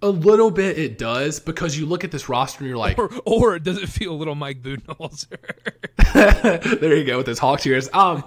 [0.00, 3.10] A little bit, it does because you look at this roster and you're like, or,
[3.26, 5.38] or does it feel a little Mike Budenholzer?
[6.80, 7.88] there you go with his Hawks ears.
[7.92, 8.22] Um,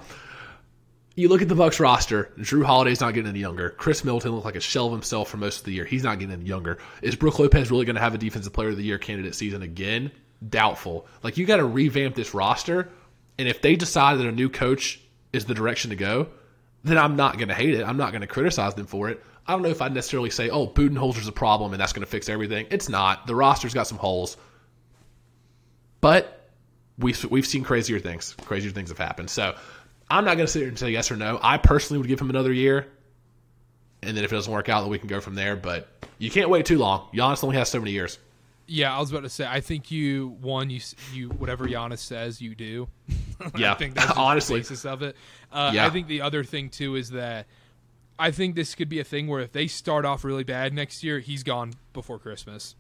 [1.16, 2.34] you look at the Bucks roster.
[2.40, 3.70] Jrue Holiday's not getting any younger.
[3.70, 5.86] Khris Middleton looked like a shell of himself for most of the year.
[5.86, 6.78] He's not getting any younger.
[7.02, 9.62] Is Brook Lopez really going to have a Defensive Player of the Year candidate season
[9.62, 10.12] again?
[10.48, 11.08] Doubtful.
[11.24, 12.90] Like you got to revamp this roster
[13.42, 15.02] and if they decide that a new coach
[15.34, 16.28] is the direction to go,
[16.84, 17.84] then I'm not going to hate it.
[17.84, 19.22] I'm not going to criticize them for it.
[19.48, 22.10] I don't know if I'd necessarily say, oh, Budenholzer's a problem and that's going to
[22.10, 22.68] fix everything.
[22.70, 23.28] It's not.
[23.28, 24.38] The roster's got some holes.
[26.00, 26.48] But
[26.98, 28.36] we've, we've seen crazier things.
[28.46, 29.30] Crazier things have happened.
[29.30, 29.56] So
[30.10, 31.40] I'm not going to sit here and say yes or no.
[31.42, 32.88] I personally would give him another year.
[34.04, 35.56] and then if it doesn't work out, then we can go from there.
[35.56, 37.08] But you can't wait too long.
[37.14, 38.18] Giannis only has so many years.
[38.68, 39.46] Yeah, I was about to say.
[39.48, 40.80] I think you one you
[41.12, 42.88] you whatever Giannis says you do.
[43.58, 44.58] Yeah, I think that's honestly.
[44.58, 45.16] the basis of it.
[45.52, 45.86] Uh, Yeah.
[45.86, 47.48] I think the other thing too is that
[48.20, 51.04] I think this could be a thing where if they start off really bad next
[51.04, 52.76] year, he's gone before Christmas.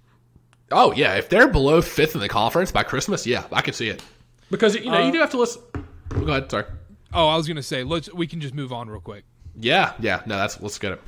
[0.71, 3.89] Oh yeah, if they're below fifth in the conference by Christmas, yeah, I can see
[3.89, 4.03] it.
[4.49, 5.61] Because you know Uh, you do have to listen.
[6.09, 6.65] Go ahead, sorry.
[7.13, 9.23] Oh, I was gonna say let's we can just move on real quick.
[9.59, 11.01] Yeah, yeah, no, that's let's get it.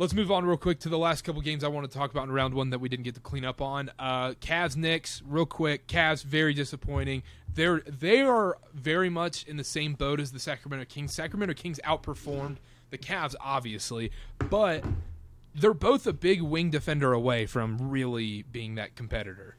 [0.00, 2.24] Let's move on real quick to the last couple games I want to talk about
[2.24, 3.90] in round one that we didn't get to clean up on.
[3.98, 5.86] Uh, Cavs Knicks, real quick.
[5.88, 7.22] Cavs very disappointing.
[7.52, 11.14] They're they are very much in the same boat as the Sacramento Kings.
[11.14, 12.56] Sacramento Kings outperformed
[12.88, 14.10] the Cavs, obviously,
[14.48, 14.82] but
[15.54, 19.56] they're both a big wing defender away from really being that competitor.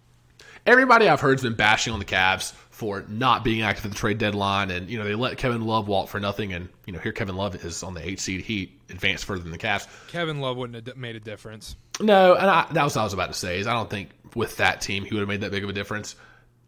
[0.66, 3.98] Everybody I've heard has been bashing on the Cavs for not being active at the
[3.98, 7.00] trade deadline, and you know they let Kevin Love walk for nothing, and you know
[7.00, 9.88] here Kevin Love is on the eight seed Heat, advanced further than the Cavs.
[10.08, 11.76] Kevin Love wouldn't have made a difference.
[12.00, 13.60] No, and I, that was what I was about to say.
[13.60, 15.74] Is I don't think with that team he would have made that big of a
[15.74, 16.16] difference.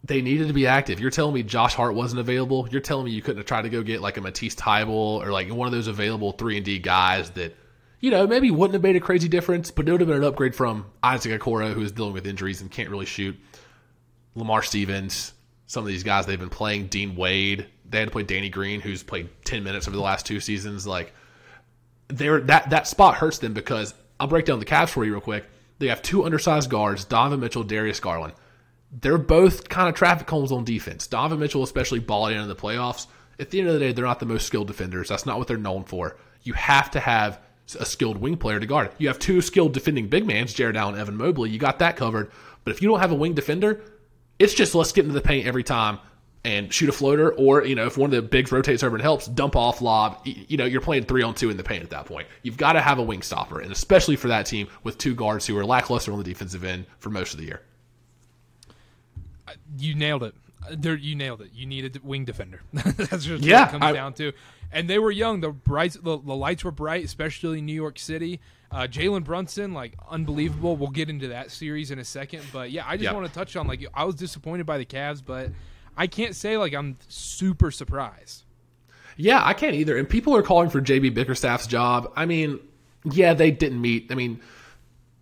[0.03, 0.99] They needed to be active.
[0.99, 2.67] You're telling me Josh Hart wasn't available.
[2.69, 5.31] You're telling me you couldn't have tried to go get like a Matisse Thybulle or
[5.31, 7.55] like one of those available three and D guys that
[8.01, 10.23] you know maybe wouldn't have made a crazy difference, but it would have been an
[10.25, 13.35] upgrade from Isaac Okoro, who is dealing with injuries and can't really shoot.
[14.35, 15.33] Lamar Stevens,
[15.67, 16.87] some of these guys they've been playing.
[16.87, 17.67] Dean Wade.
[17.89, 20.87] They had to play Danny Green, who's played ten minutes over the last two seasons.
[20.87, 21.13] Like
[22.07, 25.21] they're that that spot hurts them because I'll break down the Cavs for you real
[25.21, 25.45] quick.
[25.79, 28.33] They have two undersized guards, Donovan Mitchell, Darius Garland.
[29.01, 31.07] They're both kind of traffic cones on defense.
[31.07, 33.07] Donovan Mitchell, especially balling in the playoffs.
[33.39, 35.09] At the end of the day, they're not the most skilled defenders.
[35.09, 36.15] That's not what they're known for.
[36.43, 37.39] You have to have
[37.79, 38.91] a skilled wing player to guard.
[38.99, 41.49] You have two skilled defending big mans, Jarrett Allen, Evan Mobley.
[41.49, 42.31] You got that covered.
[42.63, 43.81] But if you don't have a wing defender,
[44.43, 45.99] it's just let's get into the paint every time
[46.45, 49.01] and shoot a floater, or you know, if one of the bigs rotates over and
[49.01, 50.19] helps, dump off lob.
[50.25, 52.27] You know, you're playing three on two in the paint at that point.
[52.41, 55.47] You've got to have a wing stopper, and especially for that team with two guards
[55.47, 57.61] who are lackluster on the defensive end for most of the year.
[59.77, 60.35] You nailed it.
[60.71, 61.51] There, you nailed it.
[61.53, 62.61] You need a wing defender.
[62.73, 64.31] That's just Yeah, what it comes I- down to.
[64.71, 65.41] And they were young.
[65.41, 68.39] The brights, the, the lights were bright, especially in New York City.
[68.73, 70.75] Uh, Jalen Brunson, like unbelievable.
[70.75, 72.43] We'll get into that series in a second.
[72.51, 73.13] But yeah, I just Yeah.
[73.13, 75.51] want to touch on like I was disappointed by the Cavs, but
[75.95, 78.43] I can't say like I'm super surprised.
[79.15, 79.95] Yeah, I can't either.
[79.97, 82.11] And people are calling for JB Bickerstaff's job.
[82.15, 82.59] I mean,
[83.03, 84.07] yeah, they didn't meet.
[84.11, 84.41] I mean,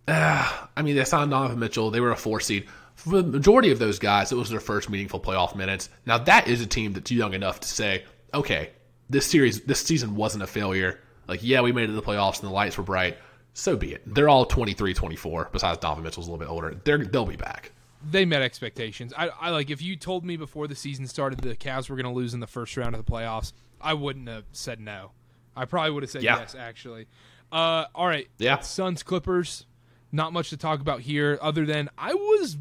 [0.08, 1.90] uh, I mean, they signed Donovan Mitchell.
[1.90, 2.66] They were a four seed.
[2.94, 5.88] For the majority of those guys, it was their first meaningful playoff minutes.
[6.06, 8.70] Now, that is a team that's young enough to say, okay,
[9.10, 11.00] this series, this season wasn't a failure.
[11.28, 13.16] Like, yeah, we made it to the playoffs and the lights were bright.
[13.54, 14.02] So be it.
[14.06, 16.80] They're all 23, 24, besides Donovan Mitchell's a little bit older.
[16.84, 17.72] They're, they'll be back.
[18.10, 19.12] They met expectations.
[19.16, 22.06] I, I like if you told me before the season started the Cavs were going
[22.06, 25.12] to lose in the first round of the playoffs, I wouldn't have said no.
[25.54, 26.38] I probably would have said Yeah.
[26.38, 26.54] yes.
[26.58, 27.06] Actually,
[27.52, 28.26] uh, all right.
[28.38, 28.60] Yeah.
[28.60, 29.66] Suns Clippers.
[30.10, 32.58] Not much to talk about here, other than I was.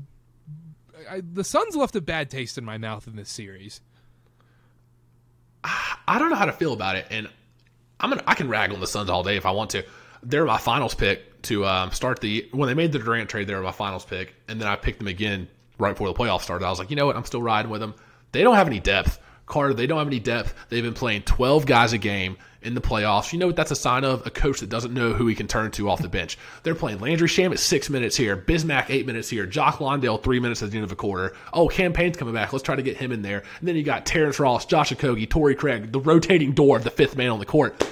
[1.10, 3.82] I, the Suns left a bad taste in my mouth in this series.
[5.63, 7.27] I don't know how to feel about it, and
[7.99, 9.84] I'm gonna I can rag on the Suns all day if I want to.
[10.23, 13.47] They're my finals pick to um, start the when they made the Durant trade.
[13.47, 16.41] They were my finals pick, and then I picked them again right before the playoffs
[16.41, 16.65] started.
[16.65, 17.15] I was like, you know what?
[17.15, 17.95] I'm still riding with them.
[18.31, 19.75] They don't have any depth, Karter.
[19.75, 20.53] They don't have any depth.
[20.69, 23.34] They've been playing 12 guys a game in the playoffs.
[23.34, 24.25] You know what that's a sign of?
[24.25, 26.38] A coach that doesn't know who he can turn to off the bench.
[26.63, 30.62] They're playing Landry Shamet six minutes here, Bismack eight minutes here, Jock Landale three minutes
[30.62, 31.36] at the end of a quarter.
[31.53, 32.53] Oh, Cam Payne's coming back.
[32.53, 33.43] Let's try to get him in there.
[33.60, 36.91] And then you got Terrence Ross, Josh Okogie, Torrey Craig, the rotating door of the
[36.91, 37.84] fifth man on the court.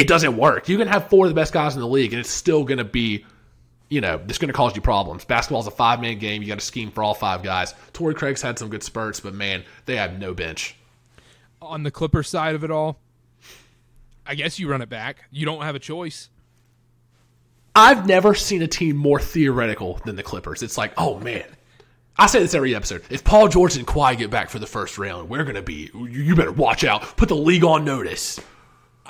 [0.00, 0.68] It doesn't work.
[0.68, 2.78] You can have four of the best guys in the league, and it's still going
[2.78, 3.24] to be
[3.90, 5.24] you know, it's going to cause you problems.
[5.24, 6.42] Basketball's a five man game.
[6.42, 7.74] You got to scheme for all five guys.
[7.92, 10.76] Torrey Craig's had some good spurts, but man, they have no bench.
[11.60, 12.98] On the Clippers side of it all,
[14.24, 15.24] I guess you run it back.
[15.30, 16.30] You don't have a choice.
[17.74, 20.62] I've never seen a team more theoretical than the Clippers.
[20.62, 21.44] It's like, oh man.
[22.16, 23.02] I say this every episode.
[23.10, 25.90] If Paul George and Kawhi get back for the first round, we're going to be,
[25.94, 27.16] you better watch out.
[27.16, 28.38] Put the league on notice.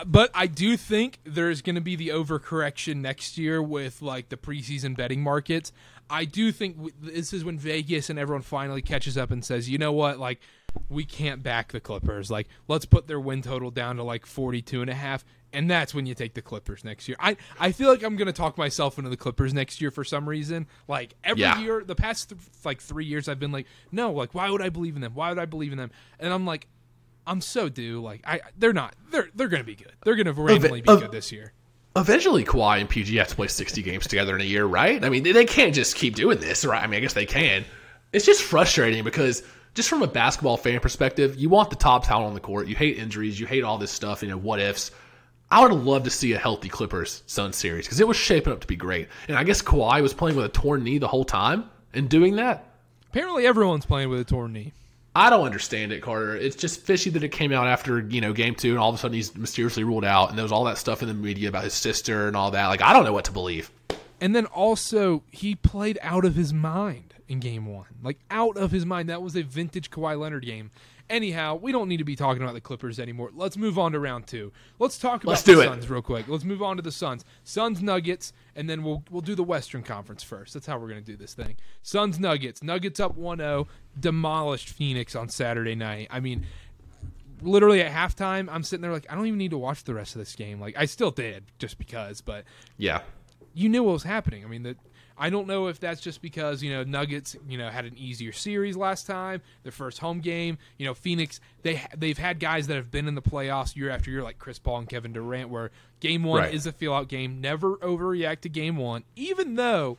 [0.07, 4.37] But I do think there's going to be the overcorrection next year with like the
[4.37, 5.73] preseason betting markets.
[6.09, 9.69] I do think w- this is when Vegas and everyone finally catches up and says,
[9.69, 10.41] you know what, like
[10.89, 12.31] we can't back the Clippers.
[12.31, 15.25] Like let's put their win total down to like 42 and a half.
[15.53, 17.17] And that's when you take the Clippers next year.
[17.19, 20.05] I, I feel like I'm going to talk myself into the Clippers next year for
[20.05, 20.67] some reason.
[20.87, 21.61] Like every Yeah.
[21.61, 24.69] year, the past th- like three years, I've been like, no, like why would I
[24.69, 25.15] believe in them?
[25.15, 25.91] Why would I believe in them?
[26.21, 26.69] And I'm like,
[27.31, 28.03] I'm so due.
[28.03, 28.95] Like I, they're not.
[29.13, 29.93] They're they're going to be good.
[30.03, 31.53] They're going to randomly be good this year.
[31.97, 35.05] Eventually, Kawhi and PG have to play 60 games together in a year, right?
[35.05, 36.83] I mean, they, they can't just keep doing this, right?
[36.83, 37.65] I mean, I guess they can.
[38.13, 39.43] It's just frustrating because,
[39.75, 42.67] just from a basketball fan perspective, you want the top talent on the court.
[42.67, 43.39] You hate injuries.
[43.39, 44.91] You hate all this stuff, you know, what ifs.
[45.53, 48.53] I would have loved to see a healthy Clippers Sun series because it was shaping
[48.53, 49.09] up to be great.
[49.29, 52.37] And I guess Kawhi was playing with a torn knee the whole time and doing
[52.37, 52.67] that.
[53.09, 54.73] Apparently, everyone's playing with a torn knee.
[55.15, 56.41] I don't understand it, Karter.
[56.41, 58.95] It's just fishy that it came out after you know game two, and all of
[58.95, 61.49] a sudden he's mysteriously ruled out, and there was all that stuff in the media
[61.49, 62.69] about his sister and all that.
[62.69, 63.71] Like I don't know what to believe.
[64.21, 67.87] And then also, he played out of his mind in game one.
[68.03, 69.09] Like, out of his mind.
[69.09, 70.71] That was a vintage Kawhi Leonard game.
[71.11, 73.31] Anyhow, we don't need to be talking about the Clippers anymore.
[73.35, 74.53] Let's move on to round two.
[74.79, 75.65] Let's talk about Let's the it.
[75.65, 76.29] Suns real quick.
[76.29, 77.25] Let's move on to the Suns.
[77.43, 80.55] Suns Nuggets, and then we'll we'll do the Western Conference first.
[80.55, 81.57] That's how we're gonna do this thing.
[81.83, 82.63] Suns Nuggets.
[82.63, 83.67] Nuggets up 1-0,
[83.99, 86.07] demolished Phoenix on Saturday night.
[86.11, 86.47] I mean,
[87.43, 90.15] literally at halftime, I'm sitting there like, I don't even need to watch the rest
[90.15, 90.61] of this game.
[90.61, 92.45] Like I still did, just because, but
[92.79, 93.01] Yeah,
[93.55, 94.45] you knew what was happening.
[94.45, 94.77] I mean, that
[95.21, 98.33] I don't know if that's just because you know Nuggets, you know, had an easier
[98.33, 100.57] series last time, their first home game.
[100.79, 104.11] You know, Phoenix, they they've had guys that have been in the playoffs year after
[104.11, 106.55] year, like Chris Paul and Kevin Durant, where game one Right.
[106.55, 107.41] is a feel out game.
[107.41, 109.99] Never overreact to game one, even though,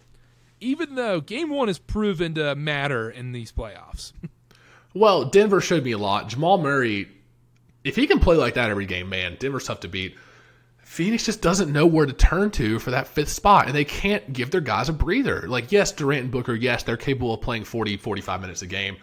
[0.59, 4.13] even though game one is proven to matter in these playoffs.
[4.93, 6.27] Well, Denver showed me a lot.
[6.27, 7.07] Jamal Murray,
[7.85, 10.17] if he can play like that every game, man, Denver's tough to beat.
[10.91, 14.33] Phoenix just doesn't know where to turn to for that fifth spot, and they can't
[14.33, 15.47] give their guys a breather.
[15.47, 18.97] Like, yes, Durant and Booker, yes, they're capable of playing 40, 45 minutes a game,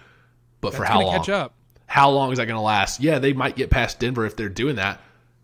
[0.61, 1.17] but for how long?
[1.17, 1.55] catch up.
[1.87, 3.01] How long is that going to last?
[3.01, 5.01] Yeah, they might get past Denver if they're doing that.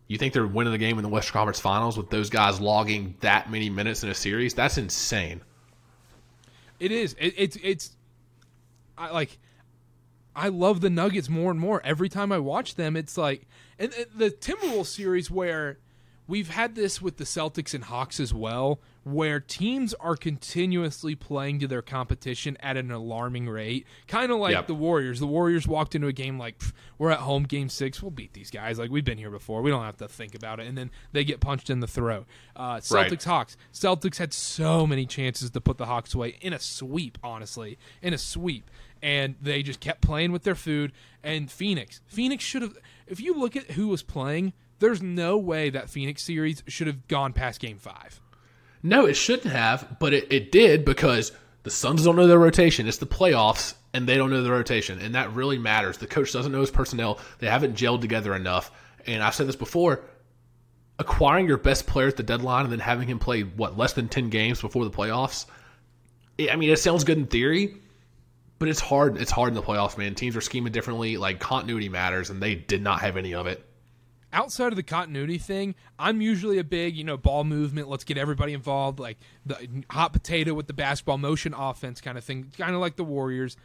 [0.07, 3.15] You think they're winning the game in the Western Conference Finals with those guys logging
[3.21, 4.53] that many minutes in a series?
[4.53, 5.41] That's insane.
[6.79, 7.17] It is.
[7.19, 7.97] It, it's it's.
[8.99, 9.39] I like.
[10.37, 12.97] I love the Nuggets more and more every time I watch them.
[12.97, 13.47] It's like
[13.79, 15.79] and, and the Timberwolves series where
[16.27, 21.59] we've had this with the Celtics and Hawks as well, where teams are continuously playing
[21.61, 23.87] to their competition at an alarming rate.
[24.09, 24.67] Kind of like Yep.
[24.67, 25.21] the Warriors.
[25.21, 26.63] The Warriors walked into a game like
[26.97, 28.79] we're at home, game six, we'll beat these guys.
[28.79, 30.67] Like we've been here before, we don't have to think about it.
[30.67, 32.27] And then they get punched in the throat.
[32.57, 33.25] Uh, Celtics Right.
[33.25, 33.57] Hawks.
[33.73, 38.15] Celtics had so many chances to put the Hawks away in a sweep, honestly, in
[38.15, 38.71] a sweep,
[39.03, 40.93] and they just kept playing with their food.
[41.23, 42.77] And Phoenix, Phoenix should have.
[43.07, 44.55] If you look at who was playing,
[44.85, 48.21] there's no way that Phoenix series should have gone past Game Five.
[48.83, 52.87] No, it shouldn't have, but it, it did because the Suns don't know their rotation.
[52.87, 55.97] It's the playoffs, and they don't know their rotation, and that really matters.
[55.97, 57.19] The coach doesn't know his personnel.
[57.39, 58.71] They haven't gelled together enough.
[59.07, 60.03] And I've said this before
[60.99, 64.09] acquiring your best player at the deadline and then having him play, what, less than
[64.09, 65.47] 10 games before the playoffs?
[66.39, 67.77] I I mean, it sounds good in theory,
[68.59, 69.17] but it's hard.
[69.17, 70.15] It's hard in the playoffs, man.
[70.15, 71.17] Teams are scheming differently.
[71.17, 73.65] Like, continuity matters, and they did not have any of it.
[74.35, 77.89] Outside of the continuity thing, I'm usually a big, you know, ball movement.
[77.89, 79.17] Let's get everybody involved, like
[79.47, 83.05] the hot potato with the basketball motion offense kind of thing, kind of like the
[83.05, 83.57] Warriors.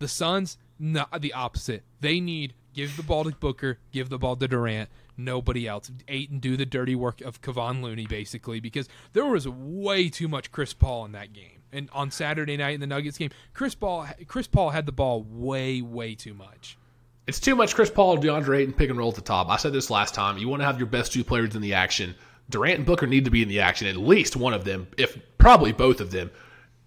[0.00, 1.84] The Suns, not the opposite.
[2.00, 4.88] They need give the ball to Booker, give the ball to Durant.
[5.16, 5.90] Nobody else.
[6.08, 10.28] Eight and do the dirty work of Kevon Looney, basically, because there was way too
[10.28, 11.62] much Chris Paul in that game.
[11.72, 15.22] And on Saturday night in the Nuggets game, Chris Paul, Chris Paul had the ball
[15.22, 16.78] way, way too much.
[17.30, 19.48] It's too much Chris Paul, DeAndre Ayton pick and roll at the top.
[19.50, 20.36] I said this last time.
[20.36, 22.16] You want to have your best two players in the action.
[22.48, 25.16] Durant and Booker need to be in the action, at least one of them, if
[25.38, 26.32] probably both of them.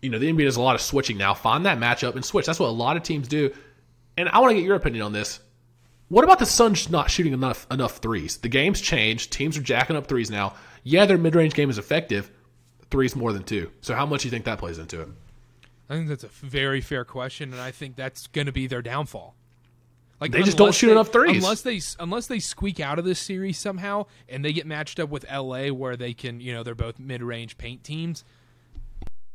[0.01, 1.33] You know, the NBA does a lot of switching now.
[1.33, 2.45] Find that matchup and switch.
[2.45, 3.53] That's what a lot of teams do.
[4.17, 5.39] And I want to get your opinion on this.
[6.09, 8.35] What about the Suns not shooting enough enough threes?
[8.35, 9.31] The game's changed.
[9.31, 10.55] Teams are jacking up threes now.
[10.83, 12.29] Yeah, their mid range game is effective.
[12.91, 13.71] Threes more than two.
[13.79, 15.07] So how much do you think that plays into it?
[15.89, 18.81] I think that's a very fair question, and I think that's going to be their
[18.81, 19.37] downfall.
[20.19, 21.37] Like They just don't shoot they- enough threes.
[21.43, 25.09] Unless they unless they squeak out of this series somehow, and they get matched up
[25.09, 28.23] with LA, where they can, you know, they're both mid range paint teams.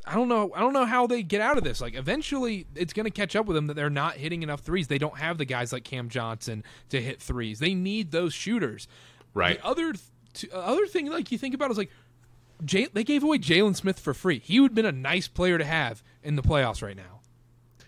[0.05, 0.51] I don't know.
[0.55, 1.81] I don't know how they get out of this.
[1.81, 4.87] Like eventually, it's going to catch up with them that they're not hitting enough threes.
[4.87, 7.59] They don't have the guys like Cam Johnson to hit threes.
[7.59, 8.87] They need those shooters.
[9.35, 9.59] Right.
[9.61, 9.93] The other
[10.33, 11.91] th- other thing, like you think about, is like
[12.65, 14.39] Jay, they gave away Jalen Smith for free.
[14.39, 17.18] He would have been a nice player to have in the playoffs right now.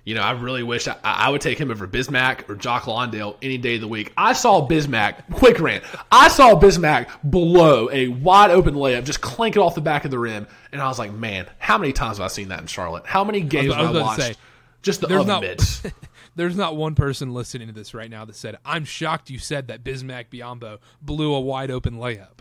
[0.03, 3.37] You know, I really wish I, I would take him over Bismack or Jock Landale
[3.41, 4.11] any day of the week.
[4.17, 5.83] I saw Bismack, quick rant.
[6.11, 10.09] I saw Bismack below a wide open layup, just clank it off the back of
[10.11, 12.67] the rim, and I was like, man, how many times have I seen that in
[12.67, 13.05] Charlotte?
[13.05, 14.21] How many games I was have I to watched?
[14.21, 14.35] say,
[14.81, 15.43] just the there's not-
[16.35, 19.67] There's not one person listening to this right now that said, "I'm shocked you said
[19.67, 22.39] that Bismack Biyombo blew a wide open layup."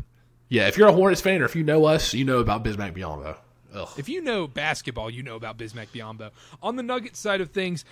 [0.49, 2.97] yeah, if you're a Hornets fan or if you know us, you know about Bismack
[2.97, 3.37] Biyombo.
[3.75, 3.89] Ugh.
[3.97, 6.31] If you know basketball, you know about Bismack Biyombo.
[6.63, 7.85] On the Nuggets side of things,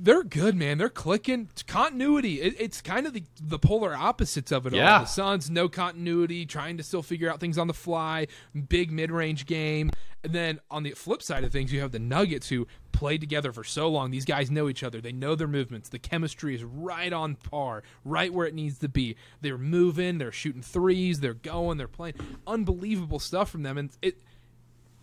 [0.00, 0.76] They're good, man.
[0.76, 1.48] They're clicking.
[1.50, 2.42] It's continuity.
[2.42, 4.96] It, it's kind of the, the polar opposites of it Yeah.
[4.98, 5.00] all.
[5.00, 8.26] The Suns, no continuity, trying to still figure out things on the fly,
[8.68, 9.90] big mid range game.
[10.22, 13.50] And then on the flip side of things, you have the Nuggets who played together
[13.50, 14.10] for so long.
[14.10, 15.00] These guys know each other.
[15.00, 15.88] They know their movements.
[15.88, 19.16] The chemistry is right on par, right where it needs to be.
[19.40, 22.14] They're moving, they're shooting threes, they're going, they're playing.
[22.46, 23.78] Unbelievable stuff from them.
[23.78, 24.18] And it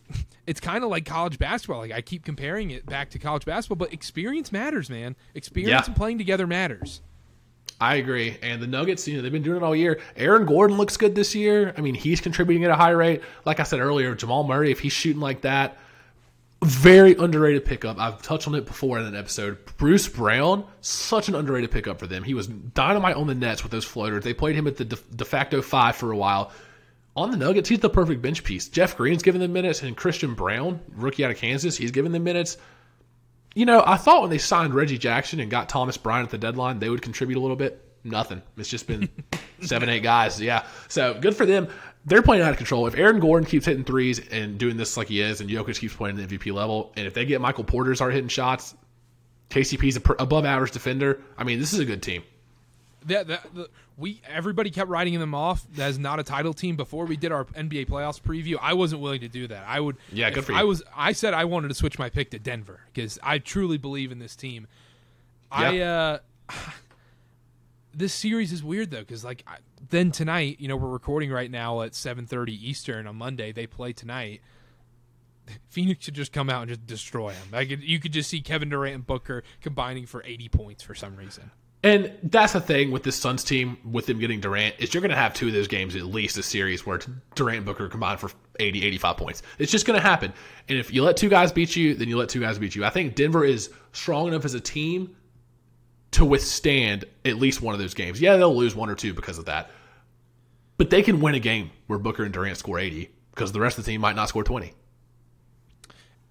[0.48, 1.80] it's kind of like college basketball.
[1.80, 5.16] Like I keep comparing it back to college basketball, but experience matters, man.
[5.34, 5.86] Experience Yeah.
[5.86, 7.02] and playing together matters.
[7.82, 8.38] I agree.
[8.42, 10.00] And the Nuggets, you know, they've been doing it all year.
[10.16, 11.74] Aaron Gordon looks good this year.
[11.78, 13.22] I mean, he's contributing at a high rate.
[13.44, 15.78] Like I said earlier, Jamal Murray, if he's shooting like that,
[16.64, 18.00] very underrated pickup.
[18.00, 19.58] I've touched on it before in an episode.
[19.78, 22.24] Bruce Brown, such an underrated pickup for them.
[22.24, 24.24] He was dynamite on the Nets with those floaters.
[24.24, 26.52] They played him at the de, de facto five for a while.
[27.16, 28.68] On the Nuggets, he's the perfect bench piece.
[28.68, 32.24] Jeff Green's given them minutes, and Christian Braun, rookie out of Kansas, he's given them
[32.24, 32.58] minutes.
[33.54, 36.38] You know, I thought when they signed Reggie Jackson and got Thomas Bryant at the
[36.38, 37.82] deadline, they would contribute a little bit.
[38.04, 38.42] Nothing.
[38.58, 39.10] It's just been
[39.62, 40.42] seven, eight guys.
[40.42, 40.66] Yeah.
[40.90, 41.70] So good for them.
[42.06, 42.86] They're playing out of control.
[42.86, 45.96] If Aaron Gordon keeps hitting threes and doing this like he is, and Jokic keeps
[45.96, 48.76] playing at the MVP level, and if they get Michael Porter start hitting shots,
[49.50, 51.22] KCP's a above average defender.
[51.38, 52.24] I mean, this is a good team.
[53.06, 57.06] That, that the, we everybody kept writing them off as not a title team before
[57.06, 58.58] we did our NBA playoffs preview.
[58.62, 59.64] I wasn't willing to do that.
[59.68, 59.98] I would.
[60.12, 60.58] Yeah, good for you.
[60.58, 60.84] I was.
[60.96, 64.20] I said I wanted to switch my pick to Denver because I truly believe in
[64.20, 64.68] this team.
[65.52, 66.20] I uh,
[67.94, 69.58] this series is weird though because like I,
[69.90, 73.52] then tonight, you know, we're recording right now at seven thirty Eastern on Monday.
[73.52, 74.42] They play tonight.
[75.70, 77.50] Phoenix should just come out and just destroy them.
[77.52, 81.16] Like you could just see Kevin Durant and Booker combining for eighty points for some
[81.16, 81.52] reason.
[81.86, 85.12] And that's the thing with this Suns team, with them getting Durant, is you're going
[85.12, 87.00] to have two of those games at least a series where
[87.36, 89.44] Durant and Booker combine for 80, 85 points.
[89.60, 90.34] It's just going to happen.
[90.68, 92.84] And if you let two guys beat you, then you let two guys beat you.
[92.84, 95.16] I think Denver is strong enough as a team
[96.10, 98.20] to withstand at least one of those games.
[98.20, 99.70] Yeah, they'll lose one or two because of that.
[100.78, 103.78] But they can win a game where Booker and Durant score 80 because the rest
[103.78, 104.74] of the team might not score 20.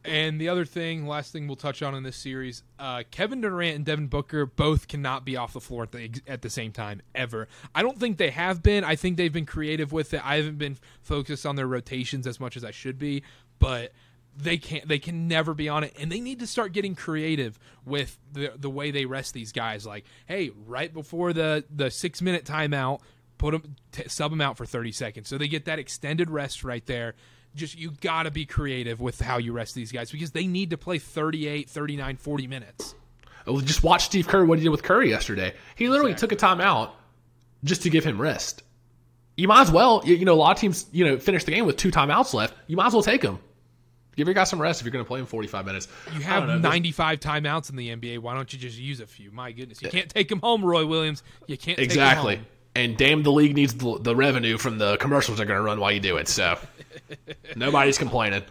[0.05, 3.77] And the other thing, last thing we'll touch on in this series, uh, Kevin Durant
[3.77, 7.01] and Devin Booker both cannot be off the floor at the, at the same time
[7.15, 7.49] ever.
[7.75, 8.85] I don't think they have been.
[8.85, 10.21] I think they've been creative with it.
[10.23, 13.23] I haven't been focused on their rotations as much as I should be,
[13.59, 13.93] but
[14.37, 14.87] they can't.
[14.87, 18.53] They can never be on it, and they need to start getting creative with the
[18.57, 19.87] the way they rest these guys.
[19.87, 23.01] Like, hey, right before the the six minute timeout,
[23.39, 26.65] put them t- sub them out for 30 seconds so they get that extended rest
[26.65, 27.15] right there
[27.55, 30.71] just you got to be creative with how you rest these guys because they need
[30.71, 32.95] to play 38 39 40 minutes
[33.65, 35.55] Just watch Steve Kerr, what he did with Curry yesterday.
[35.77, 36.91] He literally took a timeout
[37.63, 38.63] just to give him rest.
[39.37, 41.51] You might as well, you, you know, a lot of teams, you know, finish the
[41.51, 42.55] game with two timeouts left.
[42.69, 43.39] You might as well take them.
[44.17, 45.89] Give your guy some rest if you're going to play him 45 minutes.
[46.15, 49.01] you have don't know, there's- 95 timeouts in the nba why don't you just use
[49.01, 52.41] a few my goodness you can't take them home roy williams you can't Exactly.
[52.77, 55.79] And damn, the league needs the, the revenue from the commercials they're going to run
[55.79, 56.29] while you do it.
[56.29, 56.59] So
[57.57, 58.43] nobody's complaining.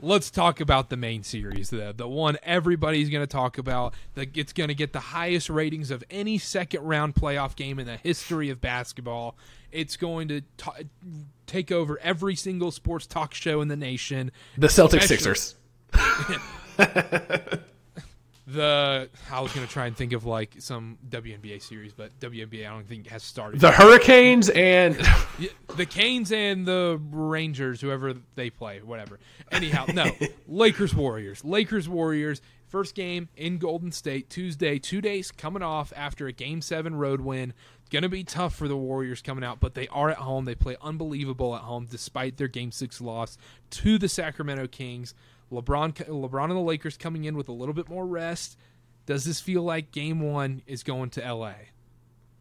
[0.00, 4.36] let's talk about the main series the the one everybody's going to talk about that
[4.36, 7.96] it's going to get the highest ratings of any second round playoff game in the
[7.98, 9.36] history of basketball
[9.70, 10.72] it's going to ta
[11.46, 15.54] take over every single sports talk show in the nation The Celtics Sixers.
[18.52, 22.66] the I was going to try and think of like some WNBA series but WNBA
[22.66, 24.94] I don't think has started The Hurricanes and
[25.76, 29.18] the Canes and the Rangers, whoever they play, whatever.
[29.50, 30.10] Anyhow, no.
[30.48, 31.44] Lakers Warriors.
[31.44, 32.40] Lakers Warriors.
[32.68, 34.78] First game in Golden State Tuesday.
[34.78, 37.52] Two days coming off after a Game Seven road win.
[37.90, 40.46] Going to be tough for the Warriors coming out, but they are at home.
[40.46, 43.36] They play unbelievable at home despite their Game Six loss
[43.72, 45.14] to the Sacramento Kings.
[45.52, 48.56] LeBron, LeBron and the Lakers coming in with a little bit more rest.
[49.06, 51.54] Does this feel like Game One is going to LA?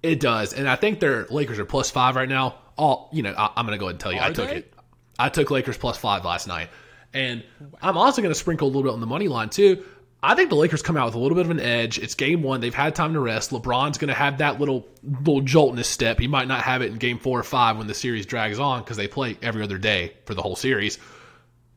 [0.01, 2.55] It does, and I think their Lakers are plus five right now.
[2.77, 4.57] All you know, I, I'm going to go ahead and tell you, I took they?
[4.57, 4.73] it.
[5.19, 6.69] I took Lakers plus five last night,
[7.13, 7.43] and
[7.81, 9.83] I'm also going to sprinkle a little bit on the money line too.
[10.23, 11.99] I think the Lakers come out with a little bit of an edge.
[11.99, 13.51] It's game one; they've had time to rest.
[13.51, 16.19] LeBron's going to have that little little jolt in his step.
[16.19, 18.81] He might not have it in game four or five when the series drags on
[18.81, 20.97] because they play every other day for the whole series.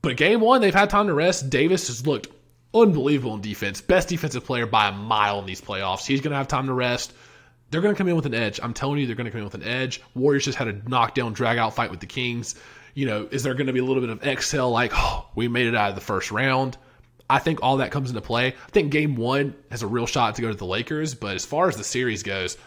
[0.05, 1.49] But game one, they've had time to rest.
[1.49, 2.29] Davis has looked
[2.75, 3.81] unbelievable in defense.
[3.81, 6.07] Best defensive player by a mile in these playoffs.
[6.07, 7.15] He's going to have time to rest.
[7.71, 8.61] They're going to come in with an edge.
[8.63, 10.03] I'm telling you, they're going to come in with an edge.
[10.15, 12.55] Warriors just had a knockdown, drag out fight with the Kings.
[12.93, 15.49] You know, is there going to be a little bit of exhale like, oh, we
[15.49, 16.77] made it out of the first round?
[17.31, 18.49] I think all that comes into play.
[18.49, 21.47] I think game one has a real shot to go to the Lakers, but as
[21.47, 22.59] far as the series goes,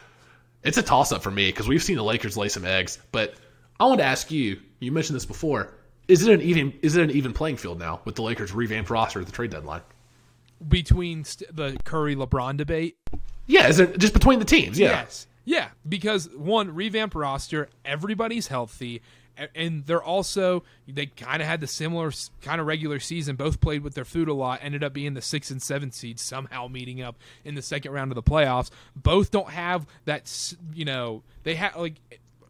[0.64, 2.98] it's a toss up for me because we've seen the Lakers lay some eggs.
[3.12, 3.36] But
[3.80, 5.76] I want to ask you, you mentioned this before.
[6.08, 8.89] Is it an even is it an even playing field now with the Lakers revamped
[8.89, 9.82] roster at the trade deadline?
[10.66, 12.97] between st- the Curry LeBron debate.
[13.45, 14.80] Yeah, is it just between the teams?
[14.80, 14.89] Yeah.
[14.89, 15.28] Yes.
[15.45, 19.01] Yeah, because one revamped roster, everybody's healthy,
[19.55, 23.38] and they're also they kind of had the similar kind of regular season.
[23.38, 24.60] Both played with their food a lot.
[24.62, 28.12] Ended up being the six and seven seeds somehow meeting up in the second round
[28.12, 28.72] of the playoffs.
[28.95, 30.53] Both don't have that.
[30.74, 31.95] You know, they have like.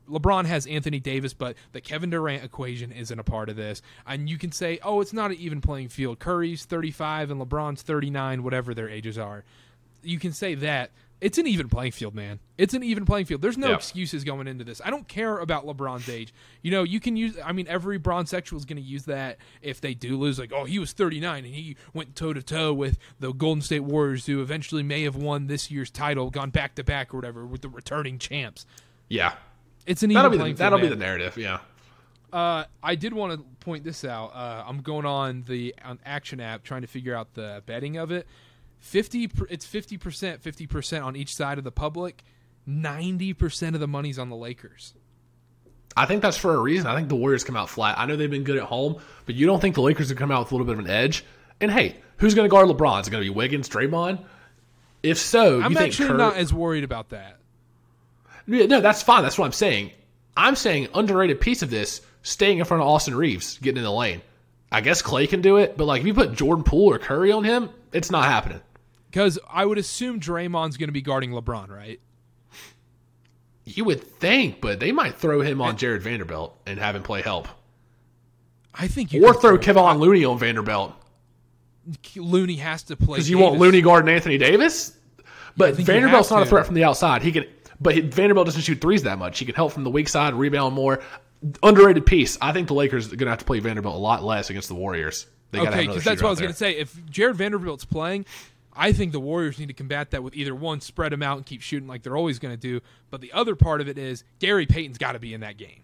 [0.09, 3.81] LeBron has Anthony Davis, but the Kevin Durant equation isn't a part of this.
[4.05, 6.19] And you can say, oh, it's not an even playing field.
[6.19, 9.43] Curry's 35 and LeBron's 39, whatever their ages are.
[10.03, 10.91] You can say that.
[11.19, 12.37] It's an even playing field, man.
[12.59, 13.41] It's an even playing field.
[13.41, 13.75] There's no Yeah.
[13.77, 14.79] excuses going into this.
[14.85, 16.31] I don't care about LeBron's age.
[16.61, 19.81] You know, you can use, I mean, every bronsexual is going to use that if
[19.81, 20.37] they do lose.
[20.37, 23.79] Like, oh, he was 39 and he went toe to toe with the Golden State
[23.79, 27.47] Warriors, who eventually may have won this year's title, gone back to back or whatever
[27.47, 28.67] with the returning champs.
[29.09, 29.33] Yeah.
[29.87, 31.37] It's an even That'll be the, that'll be the narrative.
[31.37, 31.59] Yeah.
[32.31, 34.35] Uh, I did want to point this out.
[34.35, 38.11] Uh, I'm going on the on Action app trying to figure out the betting of
[38.11, 38.27] it.
[38.79, 42.23] Fifty, it's fifty percent, fifty percent on each side of the public.
[42.65, 44.93] Ninety percent of the money's on the Lakers.
[45.95, 46.85] I think that's for a reason.
[46.85, 47.97] I think the Warriors come out flat.
[47.97, 50.31] I know they've been good at home, but you don't think the Lakers are come
[50.31, 51.25] out with a little bit of an edge?
[51.59, 53.01] And hey, who's going to guard LeBron?
[53.01, 54.23] Is it going to be Wiggins, Draymond?
[55.01, 57.36] If so, I'm you think actually Curry- not as worried about that.
[58.47, 59.23] Yeah, no, that's fine.
[59.23, 59.91] That's what I'm saying.
[60.35, 63.91] I'm saying underrated piece of this, staying in front of Austin Reaves, getting in the
[63.91, 64.21] lane.
[64.71, 67.31] I guess Clay can do it, but like if you put Jordan Poole or Curry
[67.31, 68.61] on him, it's not happening.
[69.09, 71.99] Because I would assume Draymond's going to be guarding LeBron, right?
[73.63, 77.21] You would think, but they might throw him on Jarred Vanderbilt and have him play
[77.21, 77.47] help.
[78.73, 80.93] I think you Or can throw Kevon Looney on Vanderbilt.
[82.15, 84.95] Looney has to play Because you want Looney guarding Anthony Davis?
[85.55, 87.23] But you Vanderbilt's not a threat from the outside.
[87.23, 87.45] He can,
[87.79, 89.39] but Vanderbilt doesn't shoot threes that much.
[89.39, 91.01] He can help from the weak side, rebound more.
[91.61, 92.37] Underrated piece.
[92.41, 94.67] I think the Lakers are going to have to play Vanderbilt a lot less against
[94.69, 95.27] the Warriors.
[95.51, 96.71] They Okay, because that's what I was going to say.
[96.77, 98.25] If Jarred Vanderbilt's playing,
[98.75, 101.45] I think the Warriors need to combat that with either one, spread them out and
[101.45, 102.81] keep shooting like they're always going to do.
[103.11, 105.83] But the other part of it is Gary Payton's got to be in that game.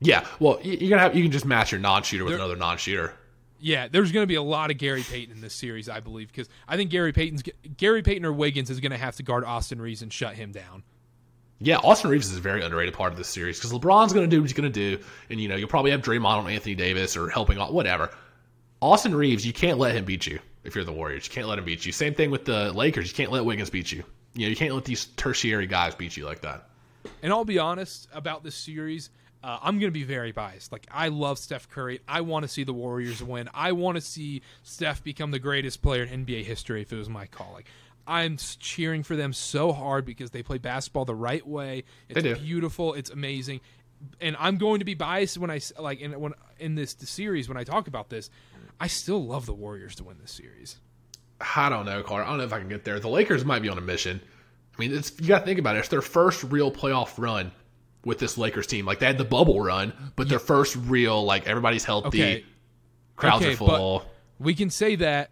[0.00, 3.14] Yeah, well, you- you're gonna have you can just match your non-shooter with another non-shooter.
[3.60, 6.26] Yeah, there's going to be a lot of Gary Payton in this series, I believe,
[6.26, 7.44] because I think Gary Payton's
[7.76, 10.50] Gary Payton or Wiggins is going to have to guard Austin Reaves and shut him
[10.50, 10.82] down.
[11.64, 14.36] Yeah, Austin Reaves is a very underrated part of this series because LeBron's going to
[14.36, 16.74] do what he's going to do, and you know you'll probably have Draymond on Anthony
[16.74, 18.10] Davis or helping out whatever.
[18.80, 21.26] Austin Reaves, you can't let him beat you if you're the Warriors.
[21.28, 21.92] You can't let him beat you.
[21.92, 23.08] Same thing with the Lakers.
[23.08, 24.02] You can't let Wiggins beat you.
[24.34, 26.68] You know you can't let these tertiary guys beat you like that.
[27.22, 29.10] And I'll be honest about this series.
[29.44, 30.72] Uh, I'm going to be very biased.
[30.72, 32.00] Like I love Steph Curry.
[32.08, 33.48] I want to see the Warriors win.
[33.54, 36.82] I want to see Steph become the greatest player in NBA history.
[36.82, 37.66] If it was my call, like
[38.06, 41.84] I'm cheering for them so hard because they play basketball the right way.
[42.08, 42.34] It's do.
[42.36, 42.94] beautiful.
[42.94, 43.60] It's amazing.
[44.20, 47.56] And I'm going to be biased when I like in when in this series when
[47.56, 48.30] I talk about this.
[48.80, 50.76] I still love the Warriors to win this series.
[51.56, 52.24] I don't know, Karter.
[52.24, 52.98] I don't know if I can get there.
[52.98, 54.20] The Lakers might be on a mission.
[54.76, 55.80] I mean, it's you got to think about it.
[55.80, 57.52] It's their first real playoff run
[58.04, 58.86] with this Lakers team.
[58.86, 62.44] Like they had the bubble run, but their first real like everybody's healthy, Okay.
[63.14, 64.04] crowds Okay, are full.
[64.40, 65.30] we can say that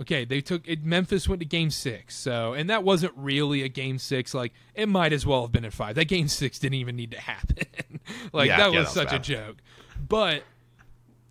[0.00, 3.68] okay they took it memphis went to game six so and that wasn't really a
[3.68, 6.74] game six like it might as well have been at five that game six didn't
[6.74, 7.56] even need to happen
[8.32, 9.56] like Yeah, that yeah, was that was such a joke
[10.08, 10.42] but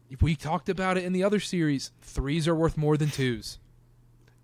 [0.10, 3.58] if we talked about it in the other series threes are worth more than twos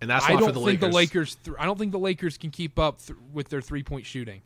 [0.00, 0.90] and that's i don't for the think Lakers.
[0.90, 3.82] the lakers th- i don't think the lakers can keep up th- with their three
[3.82, 4.42] point shooting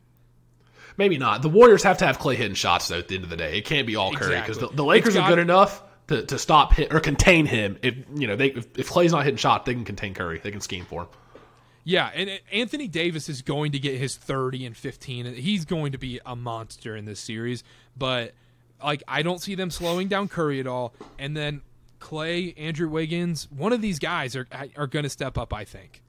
[0.97, 1.41] Maybe not.
[1.41, 2.97] The Warriors have to have Clay hitting shots though.
[2.99, 4.67] At the end of the day, it can't be all Curry because Exactly.
[4.71, 5.81] the, the Lakers It's are good enough
[6.11, 7.77] to, to stop hit or contain him.
[7.81, 10.39] If you know they if, if Clay's not hitting shots, they can contain Curry.
[10.39, 11.07] They can scheme for him.
[11.83, 15.25] Yeah, and Anthony Davis is going to get his 30 and 15.
[15.25, 17.63] and He's going to be a monster in this series,
[17.97, 18.33] but
[18.83, 20.93] like I don't see them slowing down Curry at all.
[21.17, 21.61] And then
[21.99, 26.01] Clay, Andrew Wiggins, one of these guys are are going to step up, I think.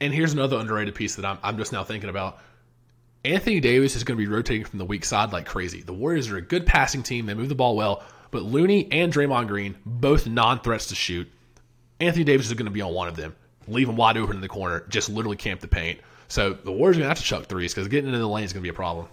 [0.00, 2.38] And here's another underrated piece that I'm, I'm just now thinking about.
[3.22, 5.82] Anthony Davis is going to be rotating from the weak side like crazy.
[5.82, 7.26] The Warriors are a good passing team.
[7.26, 8.02] They move the ball well.
[8.30, 11.30] But Looney and Draymond Green, both non threats to shoot.
[11.98, 13.34] Anthony Davis is going to be on one of them.
[13.68, 14.84] Leave him wide open in the corner.
[14.88, 16.00] Just literally camp the paint.
[16.28, 18.44] So the Warriors are going to have to chuck threes because getting into the lane
[18.44, 19.08] is going to be a problem.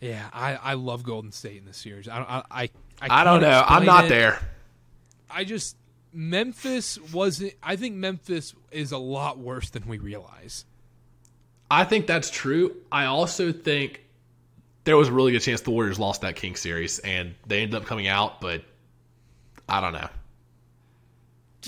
[0.00, 2.06] Yeah, I, I love Golden State in this series.
[2.06, 2.70] I don't I
[3.00, 3.64] I, I don't know.
[3.66, 4.08] I'm not it.
[4.08, 4.38] there.
[5.30, 5.76] I just
[6.12, 7.54] Memphis wasn't.
[7.62, 10.64] I think Memphis is a lot worse than we realize.
[11.70, 12.76] I think that's true.
[12.92, 14.02] I also think
[14.86, 17.74] there was a really good chance the Warriors lost that King series and they ended
[17.74, 18.62] up coming out, but
[19.68, 20.08] I don't know.